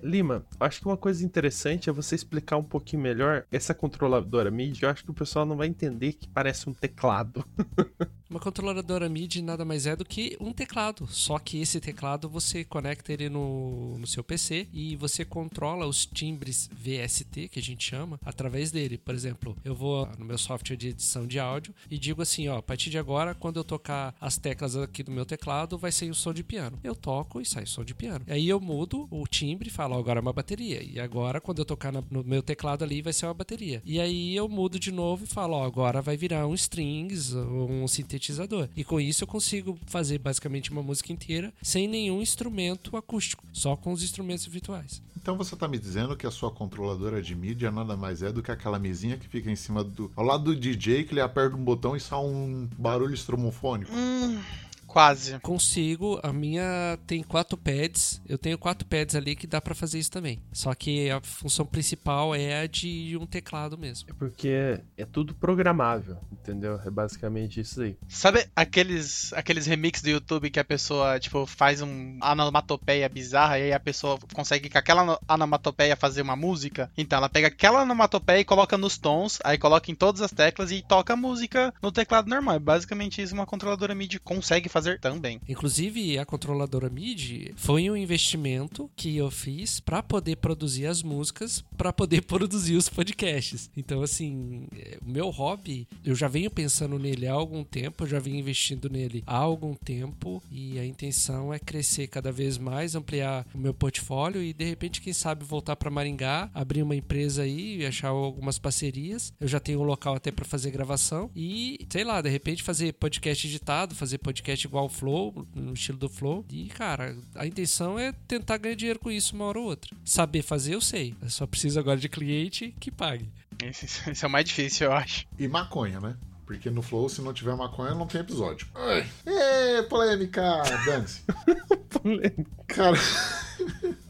Lima, 0.03 0.45
acho 0.61 0.81
que 0.81 0.87
uma 0.87 0.97
coisa 0.97 1.25
interessante 1.25 1.89
é 1.89 1.93
você 1.93 2.15
explicar 2.15 2.57
um 2.57 2.63
pouquinho 2.63 3.03
melhor 3.03 3.45
essa 3.51 3.75
controladora 3.75 4.51
MIDI. 4.51 4.83
Eu 4.83 4.91
acho 4.91 5.05
que 5.05 5.11
o 5.11 5.15
pessoal 5.15 5.45
não 5.45 5.57
vai 5.57 5.67
entender 5.67 6.13
que 6.13 6.29
parece 6.29 6.69
um 6.69 6.75
teclado. 6.75 7.45
Uma 8.31 8.39
controladora 8.39 9.09
MIDI 9.09 9.41
nada 9.41 9.65
mais 9.65 9.87
é 9.87 9.97
do 9.97 10.05
que 10.05 10.37
um 10.39 10.53
teclado, 10.53 11.07
só 11.07 11.39
que 11.39 11.63
esse 11.63 11.81
teclado 11.81 12.29
você 12.29 12.63
conecta 12.63 13.11
ele 13.11 13.31
no, 13.31 13.97
no 13.99 14.07
seu 14.07 14.23
PC 14.23 14.69
e 14.71 14.97
você 14.97 15.25
controla 15.25 15.87
os 15.87 16.05
timbres 16.05 16.69
VST, 16.71 17.49
que 17.49 17.59
a 17.59 17.63
gente 17.63 17.89
chama, 17.89 18.21
através 18.23 18.71
dele. 18.71 18.99
Por 18.99 19.15
exemplo, 19.15 19.57
eu 19.65 19.75
vou 19.75 20.07
no 20.19 20.27
meu 20.27 20.37
software 20.37 20.77
de 20.77 20.89
edição 20.89 21.27
de 21.27 21.41
áudio 21.41 21.75
e 21.91 21.99
digo 21.99 22.21
assim, 22.21 22.49
ó, 22.49 22.59
a 22.59 22.63
partir 22.63 22.91
de 22.91 22.99
agora, 22.99 23.35
quando 23.35 23.57
eu 23.57 23.65
tocar 23.65 24.15
as 24.21 24.37
teclas 24.37 24.77
aqui 24.77 25.03
do 25.03 25.11
meu 25.11 25.25
teclado, 25.25 25.79
vai 25.79 25.91
sair 25.91 26.11
o 26.11 26.15
som 26.15 26.35
de 26.35 26.45
piano. 26.45 26.79
Eu 26.85 26.95
toco 26.95 27.41
e 27.41 27.47
sai 27.47 27.63
o 27.63 27.67
som 27.67 27.83
de 27.83 27.95
piano. 27.95 28.27
Aí 28.29 28.47
eu 28.47 28.61
mudo 28.61 29.09
o 29.11 29.27
timbre 29.27 29.69
e 29.69 29.73
falo, 29.73 29.88
ó, 29.95 29.99
agora 29.99 30.21
é 30.21 30.23
uma 30.23 30.33
bateria. 30.33 30.83
E 30.83 31.01
agora, 31.01 31.41
quando 31.41 31.59
eu 31.61 31.65
tocar 31.65 31.93
no 31.93 32.25
meu 32.25 32.43
teclado 32.43 32.85
ali, 32.85 33.03
vai 33.03 33.13
ser 33.13 33.27
uma 33.27 33.35
bateria. 33.35 33.83
E 33.85 34.01
aí 34.01 34.35
eu 34.35 34.49
mudo 34.49 34.79
de 34.79 34.93
novo 34.93 35.25
e 35.25 35.27
falo, 35.27 35.55
ó, 35.55 35.65
agora 35.65 36.03
vai 36.03 36.17
virar 36.17 36.47
um 36.47 36.55
strings 36.55 37.35
ou 37.35 37.71
um 37.71 37.87
sintetizador 37.89 38.29
sintetizador. 38.29 38.69
E 38.77 38.85
com 38.85 39.01
isso 39.01 39.25
eu 39.25 39.29
consigo 39.29 39.79
fazer 39.87 40.19
basicamente 40.19 40.71
uma 40.71 40.83
música 40.83 41.13
inteira 41.13 41.53
sem 41.63 41.89
nenhum 41.89 42.21
instrumento 42.21 42.97
acústico, 42.97 43.45
só 43.53 43.77
com 43.77 43.93
os 43.93 44.03
instrumentos 44.03 44.47
virtuais. 44.47 45.03
Então 45.17 45.37
você 45.37 45.55
está 45.55 45.67
me 45.67 45.79
dizendo 45.79 46.17
que 46.17 46.27
a 46.27 46.31
sua 46.31 46.51
controladora 46.51 47.21
de 47.21 47.35
mídia 47.35 47.71
nada 47.71 47.97
mais 47.97 48.23
é 48.23 48.33
do 48.33 48.43
que 48.43 48.51
aquela 48.51 48.79
mesinha 48.79 49.17
que 49.17 49.29
fica 49.29 49.51
em 49.51 49.57
cima 49.57 49.83
do. 49.83 50.11
ao 50.17 50.25
lado 50.25 50.45
do 50.45 50.57
DJ 50.57 51.05
que 51.05 51.13
ele 51.13 51.21
aperta 51.21 51.57
um 51.57 51.65
botão 51.65 51.97
e 51.97 52.01
sai 52.01 52.19
um 52.19 52.69
barulho 52.79 53.15
estromofônico? 53.15 53.93
Hum. 53.93 54.41
Quase. 54.89 55.39
Consigo. 55.41 56.19
A 56.23 56.33
minha 56.33 56.99
tem 57.07 57.23
quatro 57.23 57.59
pads. 57.59 58.23
Eu 58.27 58.39
tenho 58.39 58.57
quatro 58.57 58.87
pads 58.87 59.15
ali 59.15 59.37
que 59.37 59.47
dá 59.47 59.61
para 59.61 59.75
fazer 59.75 59.99
isso 59.99 60.11
também. 60.11 60.41
Só 60.51 60.75
que 60.75 61.11
a 61.11 61.21
função 61.21 61.67
principal 61.67 62.35
é 62.35 62.63
a 62.63 62.67
de 62.67 63.17
um 63.21 63.27
teclado 63.27 63.77
mesmo. 63.77 64.09
É 64.11 64.15
porque 64.15 64.81
é 64.97 65.05
tudo 65.05 65.35
programável, 65.35 66.17
entendeu? 66.33 66.81
É 66.85 66.91
basicamente 66.91 67.61
isso 67.61 67.83
aí. 67.83 67.97
Sabe 68.09 68.47
aqueles, 68.57 69.33
aqueles 69.35 69.67
remix 69.67 70.01
do 70.01 70.09
YouTube 70.09 70.51
que 70.51 70.59
a 70.59 70.65
pessoa, 70.65 71.21
tipo, 71.21 71.45
faz 71.45 71.83
um 71.83 72.19
onomatopeia 72.23 73.09
bizarra 73.09 73.59
e 73.59 73.65
aí 73.65 73.73
a 73.73 73.81
pessoa 73.81 74.19
consegue 74.33 74.71
com 74.71 74.79
aquela 74.79 75.19
onomatopeia 75.29 75.97
fazer 75.97 76.23
uma 76.23 76.35
música? 76.35 76.91
Então 76.97 77.19
ela 77.19 77.29
pega 77.29 77.49
aquela 77.49 77.83
onomatopeia 77.83 78.41
e 78.41 78.45
coloca 78.45 78.79
nos 78.79 78.97
tons, 78.97 79.39
aí 79.45 79.59
coloca 79.59 79.91
em 79.91 79.95
todas 79.95 80.23
as 80.23 80.33
teclas 80.33 80.71
e 80.71 80.83
toca 80.83 81.13
a 81.13 81.17
música 81.17 81.75
no 81.83 81.93
teclado 81.93 82.31
normal. 82.31 82.55
É 82.55 82.59
basicamente 82.59 83.21
isso 83.21 83.35
uma 83.35 83.47
controladora 83.47 83.95
MIDI 83.95 84.19
consegue 84.19 84.69
fazer 84.69 84.78
fazer 84.79 85.01
também. 85.01 85.41
Inclusive, 85.49 86.19
a 86.19 86.25
controladora 86.25 86.89
MIDI 86.89 87.53
foi 87.57 87.91
um 87.91 87.97
investimento 87.97 88.89
que 88.95 89.17
eu 89.17 89.31
fiz 89.31 89.81
para 89.81 90.03
poder 90.03 90.37
produzir 90.37 90.87
as 90.87 91.03
músicas, 91.03 91.65
para 91.77 91.93
poder 91.93 92.23
produzir 92.29 92.77
os 92.77 92.89
podcasts. 92.89 93.71
Então, 93.77 94.03
assim, 94.03 94.69
é, 94.77 94.99
o 95.05 95.11
meu 95.11 95.31
hobby, 95.31 95.89
eu 96.05 96.15
já 96.15 96.29
venho 96.29 96.51
pensando 96.51 96.99
nele 96.99 97.27
há 97.27 97.33
algum 97.33 97.65
tempo, 97.65 98.05
eu 98.05 98.09
já 98.09 98.21
venho 98.21 98.37
investindo 98.37 98.89
nele 98.89 99.25
há 99.27 99.37
algum 99.37 99.75
tempo 99.75 100.43
e 100.51 100.79
a 100.79 100.87
intenção 100.87 101.53
é 101.53 101.59
crescer 101.59 102.07
cada 102.07 102.31
vez 102.31 102.57
mais, 102.57 102.95
ampliar 102.95 103.45
o 103.53 103.59
meu 103.59 103.75
portfólio 103.75 104.41
e 104.43 104.53
de 104.53 104.65
repente, 104.65 105.01
quem 105.01 105.13
sabe, 105.13 105.45
voltar 105.45 105.75
para 105.75 105.91
Maringá, 105.91 106.51
abrir 106.55 106.83
uma 106.83 106.95
empresa 106.95 107.43
aí 107.43 107.79
e 107.79 107.87
achar 107.87 108.09
algumas 108.09 108.59
parcerias. 108.59 109.33
Eu 109.41 109.49
já 109.49 109.59
tenho 109.59 109.81
um 109.81 109.85
local 109.85 110.15
até 110.15 110.31
para 110.31 110.45
fazer 110.45 110.71
gravação 110.71 111.31
e, 111.35 111.85
sei 111.91 112.05
lá, 112.05 112.21
de 112.21 112.29
repente 112.29 112.63
fazer 112.63 112.93
podcast 112.93 113.47
editado, 113.47 113.95
fazer 113.95 114.19
podcast 114.19 114.68
igual 114.69 114.87
o 114.87 114.89
Flow, 114.89 115.47
no 115.55 115.73
estilo 115.73 115.99
do 115.99 116.09
Flow. 116.09 116.45
E, 116.51 116.67
cara, 116.67 117.17
a 117.35 117.47
intenção 117.47 117.99
é 117.99 118.13
tentar 118.27 118.59
ganhar 118.59 118.77
dinheiro 118.77 118.99
com 118.99 119.11
isso 119.11 119.35
uma 119.35 119.47
hora 119.47 119.59
ou 119.59 119.67
outra. 119.67 119.95
Saber 120.05 120.43
fazer, 120.43 120.75
eu 120.75 120.81
sei. 120.81 121.15
Eu 121.21 121.31
só 121.31 121.47
preciso 121.47 121.79
agora 121.79 121.99
de 121.99 122.09
cliente 122.09 122.75
que 122.79 122.91
pague. 122.91 123.29
Esse, 123.63 123.87
é 124.25 124.27
o 124.27 124.31
mais 124.31 124.45
difícil, 124.45 124.87
eu 124.87 124.93
acho. 124.93 125.27
E 125.39 125.49
maconha, 125.49 126.01
né? 126.01 126.17
Porque 126.47 126.71
no 126.71 126.81
Flow, 126.81 127.09
se 127.09 127.21
não 127.21 127.35
tiver 127.35 127.55
maconha, 127.57 127.95
não 127.95 128.07
tem 128.07 128.21
episódio. 128.21 128.67
Ai. 128.75 129.07
Ê, 129.27 129.83
polêmica, 129.83 130.63
dance. 130.87 131.23
polêmica. 131.91 132.47
Cara. 132.69 132.97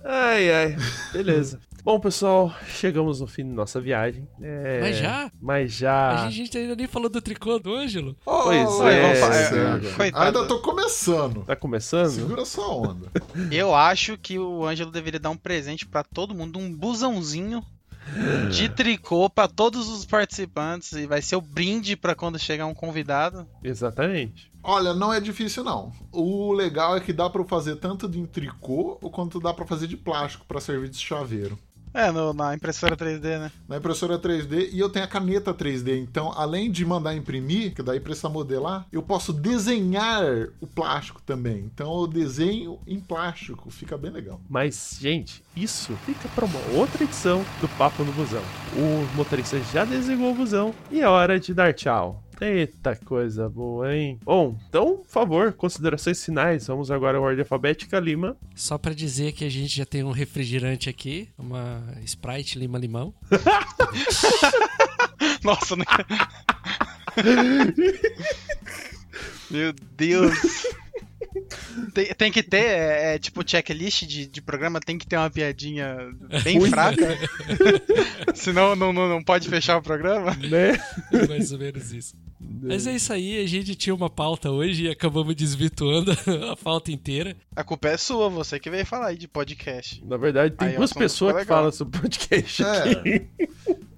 ai, 0.05 0.53
ai. 0.53 0.77
Beleza. 1.13 1.61
Bom, 1.89 1.99
pessoal, 1.99 2.55
chegamos 2.67 3.19
no 3.19 3.27
fim 3.27 3.49
da 3.49 3.55
nossa 3.55 3.81
viagem. 3.81 4.29
É... 4.43 4.79
Mas 4.83 4.97
já? 4.99 5.33
Mas 5.41 5.73
já. 5.73 6.27
A 6.27 6.31
gente 6.31 6.59
ainda 6.59 6.77
nem 6.77 6.87
falou 6.87 7.09
do 7.09 7.19
tricô 7.23 7.59
do 7.59 7.75
Ângelo. 7.75 8.15
Oh, 8.27 8.43
pois 8.43 8.81
é. 8.81 10.07
é. 10.07 10.13
Ainda 10.13 10.47
tô 10.47 10.59
começando. 10.59 11.45
Tá 11.45 11.57
começando? 11.57 12.11
Segura 12.11 12.45
sua 12.45 12.69
onda. 12.69 13.11
Eu 13.51 13.75
acho 13.75 14.19
que 14.19 14.39
o 14.39 14.67
Ângelo 14.67 14.91
deveria 14.91 15.19
dar 15.19 15.31
um 15.31 15.37
presente 15.39 15.87
para 15.87 16.05
todo 16.05 16.35
mundo, 16.35 16.59
um 16.59 16.71
busãozinho 16.71 17.65
de 18.51 18.69
tricô 18.77 19.31
para 19.31 19.49
todos 19.49 19.89
os 19.89 20.05
participantes 20.05 20.93
e 20.93 21.07
vai 21.07 21.23
ser 21.23 21.37
o 21.37 21.41
brinde 21.41 21.97
para 21.97 22.15
quando 22.15 22.39
chegar 22.39 22.67
um 22.67 22.75
convidado. 22.75 23.47
Exatamente. 23.65 24.53
Olha, 24.63 24.93
não 24.93 25.11
é 25.11 25.21
difícil 25.21 25.65
não. 25.65 25.91
O 26.13 26.53
legal 26.53 26.99
é 26.99 27.01
que 27.01 27.15
dá 27.15 27.31
para 27.31 27.43
fazer 27.45 27.77
tanto 27.77 28.07
de 28.07 28.27
tricô 28.27 28.97
quanto 29.11 29.41
dá 29.41 29.55
para 29.55 29.65
fazer 29.65 29.87
de 29.87 29.97
plástico 29.97 30.45
para 30.47 30.61
servir 30.61 30.91
de 30.91 30.99
chaveiro. 30.99 31.59
É, 31.95 32.11
no- 32.13 32.33
na 32.33 32.55
impressora 32.55 32.97
3D, 32.97 33.39
né? 33.39 33.53
na 33.69 33.77
impressora 33.79 34.19
3D 34.19 34.71
e 34.73 34.79
eu 34.79 34.89
tenho 34.89 35.05
a 35.05 35.09
caneta 35.09 35.53
3D. 35.55 35.99
Então, 35.99 36.33
além 36.37 36.71
de 36.71 36.85
mandar 36.85 37.15
imprimir, 37.15 37.75
que 37.75 37.83
daí 37.83 37.99
precisa 38.01 38.29
modelar, 38.29 38.87
eu 38.93 39.03
posso 39.03 39.33
desenhar 39.33 40.23
o 40.61 40.67
plástico 40.67 41.21
também. 41.23 41.59
Então, 41.73 42.01
eu 42.01 42.07
desenho 42.07 42.79
em 42.87 43.01
plástico, 43.01 43.71
fica 43.71 43.97
bem 43.97 44.11
legal. 44.11 44.41
Mas, 44.49 44.99
gente, 45.01 45.43
isso 45.57 45.93
fica 46.05 46.29
para 46.35 46.45
uma 46.45 46.61
outra 46.75 47.05
edição 47.05 47.45
do 47.61 47.69
Papo 47.71 48.05
no 48.05 48.13
Busão. 48.13 48.43
O 48.77 49.17
motorista 49.17 49.59
já 49.73 49.85
desenhou 49.85 50.33
o 50.33 50.35
busão 50.35 50.75
e 50.91 51.01
é 51.01 51.09
hora 51.09 51.39
de 51.39 51.53
dar 51.55 51.73
tchau. 51.73 52.23
Eita 52.41 52.95
coisa 52.95 53.49
boa, 53.49 53.95
hein? 53.95 54.19
Bom, 54.23 54.57
então, 54.69 54.99
por 54.99 55.09
favor, 55.09 55.53
considerações 55.53 56.25
finais. 56.25 56.69
Vamos 56.69 56.91
agora 56.91 57.19
à 57.19 57.21
ordem 57.21 57.41
alfabética, 57.41 57.99
Lima. 57.99 58.37
Só 58.55 58.79
pra 58.79 58.95
dizer 58.95 59.33
que 59.33 59.45
a 59.45 59.49
gente 59.49 59.77
já 59.77 59.85
tem 59.85 60.05
um 60.05 60.13
refrigerante 60.13 60.89
aqui, 60.89 61.29
uma 61.37 61.83
Sprite 62.05 62.59
Lima 62.59 62.79
Limão. 62.79 63.13
Nossa, 65.43 65.75
né? 65.75 65.85
Meu 69.51 69.73
Deus. 69.97 70.67
Tem, 71.93 72.07
tem 72.15 72.33
que 72.33 72.43
ter, 72.43 72.65
é, 72.65 73.15
é, 73.15 73.19
tipo, 73.19 73.49
checklist 73.49 74.05
de, 74.05 74.27
de 74.27 74.43
programa, 74.43 74.81
tem 74.81 74.99
que 74.99 75.07
ter 75.07 75.17
uma 75.17 75.31
piadinha 75.31 75.97
bem 76.45 76.59
Ruim, 76.59 76.71
fraca. 76.71 77.19
Senão 78.35 78.77
não, 78.77 78.93
não, 78.93 79.09
não 79.09 79.23
pode 79.23 79.49
fechar 79.49 79.79
o 79.79 79.83
programa. 79.83 80.37
Né? 80.37 80.79
Mais 81.29 81.53
ou 81.53 81.59
menos 81.59 81.93
isso. 81.93 82.17
Mas 82.41 82.87
é 82.87 82.95
isso 82.95 83.13
aí, 83.13 83.43
a 83.43 83.47
gente 83.47 83.75
tinha 83.75 83.95
uma 83.95 84.09
pauta 84.09 84.51
hoje 84.51 84.85
e 84.85 84.89
acabamos 84.89 85.35
desvirtuando 85.35 86.13
a 86.51 86.57
pauta 86.57 86.93
inteira. 86.93 87.37
A 87.55 87.65
culpa 87.65 87.89
é 87.89 87.97
sua, 87.97 88.29
você 88.29 88.61
que 88.61 88.71
veio 88.71 88.87
falar 88.87 89.09
aí 89.09 89.19
de 89.19 89.27
podcast. 89.27 90.05
Na 90.05 90.17
verdade, 90.17 90.55
tem 90.55 90.69
Aí, 90.69 90.77
duas 90.77 90.93
pessoas 90.93 91.37
que 91.37 91.45
falam 91.45 91.73
sobre 91.73 92.01
podcast 92.01 92.63
É. 92.63 93.27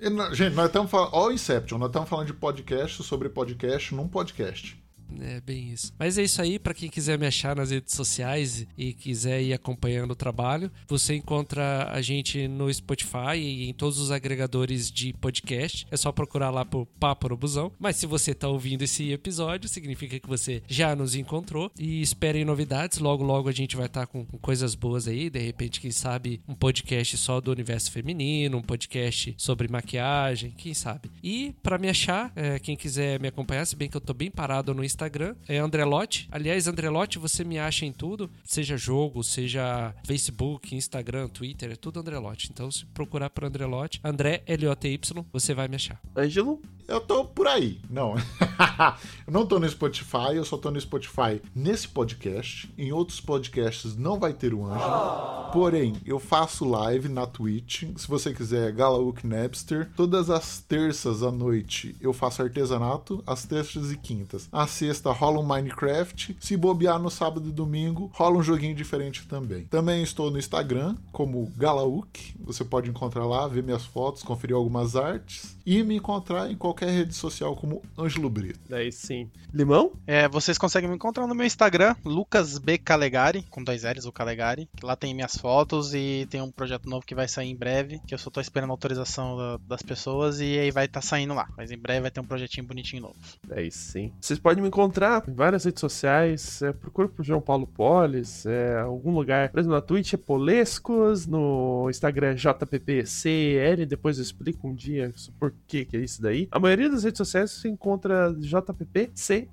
E, 0.01 0.35
gente, 0.35 0.55
nós 0.55 0.67
estamos 0.67 0.91
falando. 0.91 1.11
Ó, 1.13 1.29
o 1.29 1.33
Inception, 1.33 1.77
nós 1.77 1.89
estamos 1.89 2.09
falando 2.09 2.27
de 2.27 2.33
podcast 2.33 3.03
sobre 3.03 3.29
podcast 3.29 3.95
num 3.95 4.09
podcast. 4.09 4.80
É 5.21 5.41
bem 5.41 5.71
isso. 5.71 5.93
Mas 5.99 6.17
é 6.17 6.23
isso 6.23 6.41
aí, 6.41 6.59
pra 6.59 6.73
quem 6.73 6.89
quiser 6.89 7.19
me 7.19 7.27
achar 7.27 7.57
nas 7.57 7.71
redes 7.71 7.95
sociais 7.95 8.67
e 8.77 8.93
quiser 8.93 9.43
ir 9.43 9.53
acompanhando 9.53 10.13
o 10.13 10.17
trabalho, 10.17 10.71
você 10.89 11.15
encontra 11.15 11.91
a 11.91 12.01
gente 12.01 12.47
no 12.47 12.73
Spotify 12.73 13.37
e 13.37 13.69
em 13.69 13.75
todos 13.75 13.99
os 13.99 14.11
agregadores 14.11 14.91
de 14.91 15.13
podcast. 15.15 15.87
É 15.91 15.97
só 15.97 16.13
procurar 16.13 16.51
lá 16.51 16.65
por 16.65 16.87
Papo 16.87 17.29
no 17.29 17.37
Busão. 17.37 17.73
Mas 17.79 17.97
se 17.97 18.07
você 18.07 18.33
tá 18.33 18.49
ouvindo 18.49 18.83
esse 18.83 19.13
episódio, 19.13 19.69
significa 19.69 20.19
que 20.19 20.29
você 20.29 20.63
já 20.69 20.95
nos 20.95 21.15
encontrou 21.15 21.71
e 21.79 22.01
esperem 22.01 22.45
novidades. 22.45 22.99
Logo, 22.99 23.25
logo 23.25 23.49
a 23.49 23.53
gente 23.53 23.77
vai 23.77 23.87
estar 23.87 24.07
com 24.07 24.21
com 24.31 24.39
coisas 24.39 24.75
boas 24.75 25.09
aí. 25.09 25.29
De 25.29 25.39
repente, 25.39 25.81
quem 25.81 25.91
sabe, 25.91 26.41
um 26.49 26.55
podcast 26.55 27.17
só 27.17 27.41
do 27.41 27.51
universo 27.51 27.91
feminino, 27.91 28.59
um 28.59 28.63
podcast 28.63 29.35
sobre 29.37 29.69
maquiagem, 29.69 30.53
quem 30.53 30.75
sabe. 30.75 31.11
E 31.23 31.55
pra 31.63 31.79
me 31.79 31.89
achar, 31.89 32.33
é, 32.37 32.59
quem 32.59 32.77
quiser 32.77 33.21
me 33.21 33.29
acompanhar, 33.29 33.67
se 33.67 33.77
bem 33.77 33.89
que 33.89 33.97
eu 33.97 34.01
tô 34.01 34.15
bem 34.15 34.31
parado 34.31 34.75
no 34.75 34.85
Instagram, 34.85 35.00
é 35.49 35.59
Andrelote. 35.59 36.29
Aliás, 36.31 36.67
Andrelote, 36.67 37.19
você 37.19 37.45
me 37.45 37.59
acha 37.59 37.87
em 37.87 37.93
tudo, 37.93 38.31
seja 38.45 38.77
jogo, 38.77 39.23
seja 39.23 39.95
Facebook, 40.05 40.75
Instagram, 40.75 41.29
Twitter, 41.29 41.73
é 41.73 41.77
tudo 41.77 42.01
Andrelote. 42.01 42.49
Então, 42.53 42.71
se 42.71 42.85
procurar 42.87 43.31
por 43.31 43.45
Andrelote, 43.45 44.01
André 44.03 44.43
L-O-T-Y, 44.47 45.25
você 45.33 45.55
vai 45.55 45.69
me 45.69 45.77
achar. 45.77 46.01
Ângelo? 46.17 46.61
Eu 46.91 47.01
tô 47.01 47.25
por 47.25 47.47
aí. 47.47 47.79
Não. 47.89 48.17
eu 49.25 49.33
não 49.33 49.47
tô 49.47 49.61
no 49.61 49.69
Spotify, 49.69 50.35
eu 50.35 50.45
só 50.45 50.59
tô 50.59 50.73
no 50.73 50.81
Spotify 50.81 51.41
nesse 51.55 51.87
podcast. 51.87 52.69
Em 52.77 52.91
outros 52.91 53.21
podcasts 53.21 53.97
não 53.97 54.19
vai 54.19 54.33
ter 54.33 54.53
o 54.53 54.67
Ângelo. 54.67 55.53
Porém, 55.53 55.95
eu 56.05 56.19
faço 56.19 56.65
live 56.65 57.09
na 57.09 57.29
Twitch. 57.29 57.85
Se 57.97 58.09
você 58.09 58.35
quiser, 58.35 58.73
Galauk 58.73 59.25
Napster. 59.25 59.89
Todas 59.95 60.31
as 60.31 60.61
terças 60.63 61.23
à 61.23 61.31
noite 61.31 61.95
eu 62.01 62.13
faço 62.13 62.43
artesanato, 62.43 63.23
às 63.25 63.45
terças 63.45 63.93
e 63.93 63.97
quintas. 63.97 64.49
À 64.51 64.67
sexta 64.67 65.13
rola 65.13 65.39
um 65.39 65.47
Minecraft. 65.47 66.37
Se 66.41 66.57
bobear 66.57 66.99
no 66.99 67.09
sábado 67.09 67.49
e 67.49 67.53
domingo, 67.53 68.11
rola 68.13 68.39
um 68.39 68.43
joguinho 68.43 68.75
diferente 68.75 69.29
também. 69.29 69.63
Também 69.67 70.03
estou 70.03 70.29
no 70.29 70.41
Instagram 70.41 70.97
como 71.13 71.53
Galauk. 71.57 72.35
Você 72.41 72.65
pode 72.65 72.91
encontrar 72.91 73.27
lá, 73.27 73.47
ver 73.47 73.63
minhas 73.63 73.85
fotos, 73.85 74.25
conferir 74.25 74.57
algumas 74.57 74.97
artes 74.97 75.57
e 75.65 75.85
me 75.85 75.95
encontrar 75.95 76.51
em 76.51 76.57
qualquer 76.57 76.80
rede 76.87 77.15
social 77.15 77.55
como 77.57 77.83
Ângelo 77.99 78.31
Brito. 78.31 78.61
Daí 78.69 78.91
sim. 78.93 79.29
Limão? 79.53 79.93
É, 80.07 80.29
vocês 80.29 80.57
conseguem 80.59 80.89
me 80.89 80.97
encontrar 80.97 81.27
no 81.27 81.35
meu 81.35 81.47
Instagram, 81.47 81.95
Lucas 82.05 82.59
B. 82.59 82.79
Calegari, 82.79 83.43
com 83.51 83.63
dois 83.65 83.83
L's, 83.85 84.05
o 84.05 84.13
Calegari. 84.13 84.69
Que 84.77 84.85
lá 84.87 84.95
tem 84.97 85.15
minhas 85.15 85.37
fotos 85.37 85.95
e 85.95 86.27
tem 86.31 86.41
um 86.41 86.51
projeto 86.51 86.89
novo 86.89 87.05
que 87.05 87.15
vai 87.15 87.27
sair 87.29 87.49
em 87.51 87.57
breve, 87.57 88.01
que 88.07 88.15
eu 88.15 88.19
só 88.19 88.31
tô 88.31 88.41
esperando 88.41 88.71
a 88.71 88.73
autorização 88.73 89.37
da- 89.37 89.59
das 89.69 89.83
pessoas 89.83 90.41
e 90.41 90.59
aí 90.59 90.71
vai 90.71 90.85
estar 90.87 91.03
saindo 91.03 91.35
lá. 91.35 91.49
Mas 91.57 91.71
em 91.71 91.79
breve 91.79 92.03
vai 92.03 92.11
ter 92.11 92.21
um 92.21 92.25
projetinho 92.25 92.67
bonitinho 92.67 93.03
novo. 93.03 93.17
Daí 93.47 93.71
sim. 93.71 94.13
Vocês 94.21 94.39
podem 94.39 94.63
me 94.63 94.69
encontrar 94.69 95.25
em 95.29 95.35
várias 95.35 95.65
redes 95.65 95.81
sociais. 95.81 96.63
É, 96.63 96.73
procura 96.73 97.09
por 97.09 97.25
João 97.25 97.41
Paulo 97.41 97.67
Polis. 97.67 98.47
É, 98.47 98.79
algum 98.81 99.13
lugar. 99.13 99.51
Por 99.51 99.59
exemplo, 99.61 99.77
na 99.77 99.83
Twitch 99.83 100.13
é 100.15 100.17
Polescos. 100.17 101.27
No 101.27 101.89
Instagram 101.91 102.33
é 102.33 102.35
JPPCL. 102.35 103.87
Depois 103.87 104.19
eu 104.19 104.23
explico 104.23 104.69
um 104.69 104.75
dia 104.75 105.13
por 105.39 105.53
que, 105.67 105.85
que 105.85 105.97
é 105.97 106.01
isso 106.01 106.21
daí. 106.23 106.49
A 106.51 106.59
maioria 106.71 106.89
das 106.89 107.03
redes 107.03 107.19
sociais 107.19 107.51
você 107.51 107.69
encontra 107.69 108.33
JPPCEL. 108.39 109.49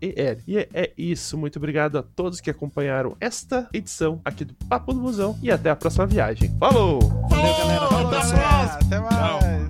E 0.47 0.57
é, 0.57 0.69
é 0.71 0.93
isso. 0.95 1.35
Muito 1.37 1.57
obrigado 1.57 1.97
a 1.97 2.03
todos 2.03 2.39
que 2.39 2.49
acompanharam 2.49 3.17
esta 3.19 3.67
edição 3.73 4.21
aqui 4.23 4.45
do 4.45 4.53
Papo 4.53 4.93
do 4.93 5.01
Musão. 5.01 5.37
E 5.41 5.49
até 5.49 5.71
a 5.71 5.75
próxima 5.75 6.05
viagem. 6.05 6.55
Falou! 6.59 6.99
Valeu, 7.27 7.57
galera. 7.57 7.87
Valeu, 7.87 8.19
Até 8.19 8.35
mais, 8.35 8.75
Até 8.75 8.99
mais! 8.99 9.67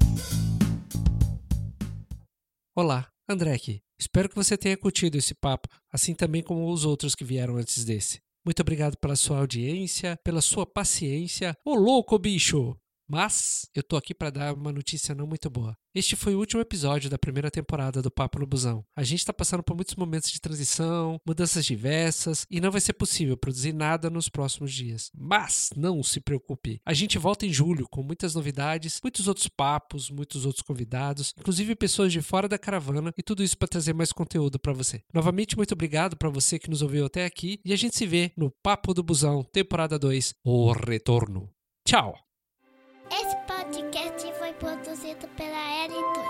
Olá, 2.75 3.07
André 3.29 3.53
aqui. 3.53 3.79
Espero 3.99 4.27
que 4.27 4.35
você 4.35 4.57
tenha 4.57 4.77
curtido 4.77 5.17
esse 5.17 5.33
papo, 5.33 5.67
assim 5.91 6.13
também 6.13 6.43
como 6.43 6.71
os 6.71 6.85
outros 6.85 7.15
que 7.15 7.23
vieram 7.23 7.55
antes 7.55 7.83
desse. 7.83 8.19
Muito 8.45 8.61
obrigado 8.61 8.95
pela 8.97 9.15
sua 9.15 9.39
audiência, 9.39 10.17
pela 10.23 10.41
sua 10.41 10.65
paciência. 10.65 11.55
Ô 11.65 11.73
louco, 11.73 12.19
bicho! 12.19 12.77
Mas 13.07 13.69
eu 13.73 13.81
tô 13.81 13.95
aqui 13.95 14.13
para 14.13 14.29
dar 14.29 14.53
uma 14.53 14.71
notícia 14.71 15.15
não 15.15 15.25
muito 15.25 15.49
boa. 15.49 15.77
Este 15.95 16.15
foi 16.15 16.35
o 16.35 16.39
último 16.39 16.61
episódio 16.61 17.09
da 17.09 17.17
primeira 17.17 17.49
temporada 17.49 18.01
do 18.01 18.11
Papo 18.11 18.37
no 18.37 18.45
Busão. 18.45 18.85
A 18.95 19.03
gente 19.03 19.25
tá 19.25 19.33
passando 19.33 19.63
por 19.63 19.75
muitos 19.75 19.95
momentos 19.95 20.29
de 20.29 20.39
transição, 20.39 21.19
mudanças 21.25 21.65
diversas 21.65 22.45
e 22.51 22.61
não 22.61 22.69
vai 22.69 22.81
ser 22.81 22.93
possível 22.93 23.35
produzir 23.35 23.73
nada 23.73 24.09
nos 24.09 24.29
próximos 24.29 24.71
dias. 24.73 25.09
Mas 25.15 25.69
não 25.75 26.03
se 26.03 26.19
preocupe. 26.19 26.81
A 26.85 26.93
gente 26.93 27.17
volta 27.17 27.45
em 27.45 27.53
julho 27.53 27.87
com 27.89 28.03
muitas 28.03 28.35
novidades, 28.35 28.99
muitos 29.01 29.27
outros 29.27 29.47
papos, 29.47 30.11
muitos 30.11 30.45
outros 30.45 30.61
convidados, 30.61 31.33
inclusive 31.39 31.75
pessoas 31.75 32.11
de 32.11 32.21
fora 32.21 32.47
da 32.47 32.59
caravana 32.59 33.13
e 33.17 33.23
tudo 33.23 33.41
isso 33.41 33.57
para 33.57 33.67
trazer 33.67 33.93
mais 33.93 34.11
conteúdo 34.11 34.59
para 34.59 34.73
você. 34.73 35.01
Novamente 35.13 35.57
muito 35.57 35.71
obrigado 35.71 36.17
para 36.17 36.29
você 36.29 36.59
que 36.59 36.69
nos 36.69 36.81
ouviu 36.81 37.05
até 37.05 37.25
aqui 37.25 37.59
e 37.65 37.73
a 37.73 37.75
gente 37.75 37.97
se 37.97 38.05
vê 38.05 38.31
no 38.37 38.51
Papo 38.61 38.93
do 38.93 39.01
Busão, 39.01 39.43
temporada 39.43 39.97
2, 39.97 40.35
O 40.43 40.71
Retorno. 40.73 41.49
Tchau. 41.85 42.26
Esse 43.11 43.35
podcast 43.47 44.33
foi 44.37 44.53
produzido 44.53 45.27
pela 45.29 45.87
L2. 45.87 46.26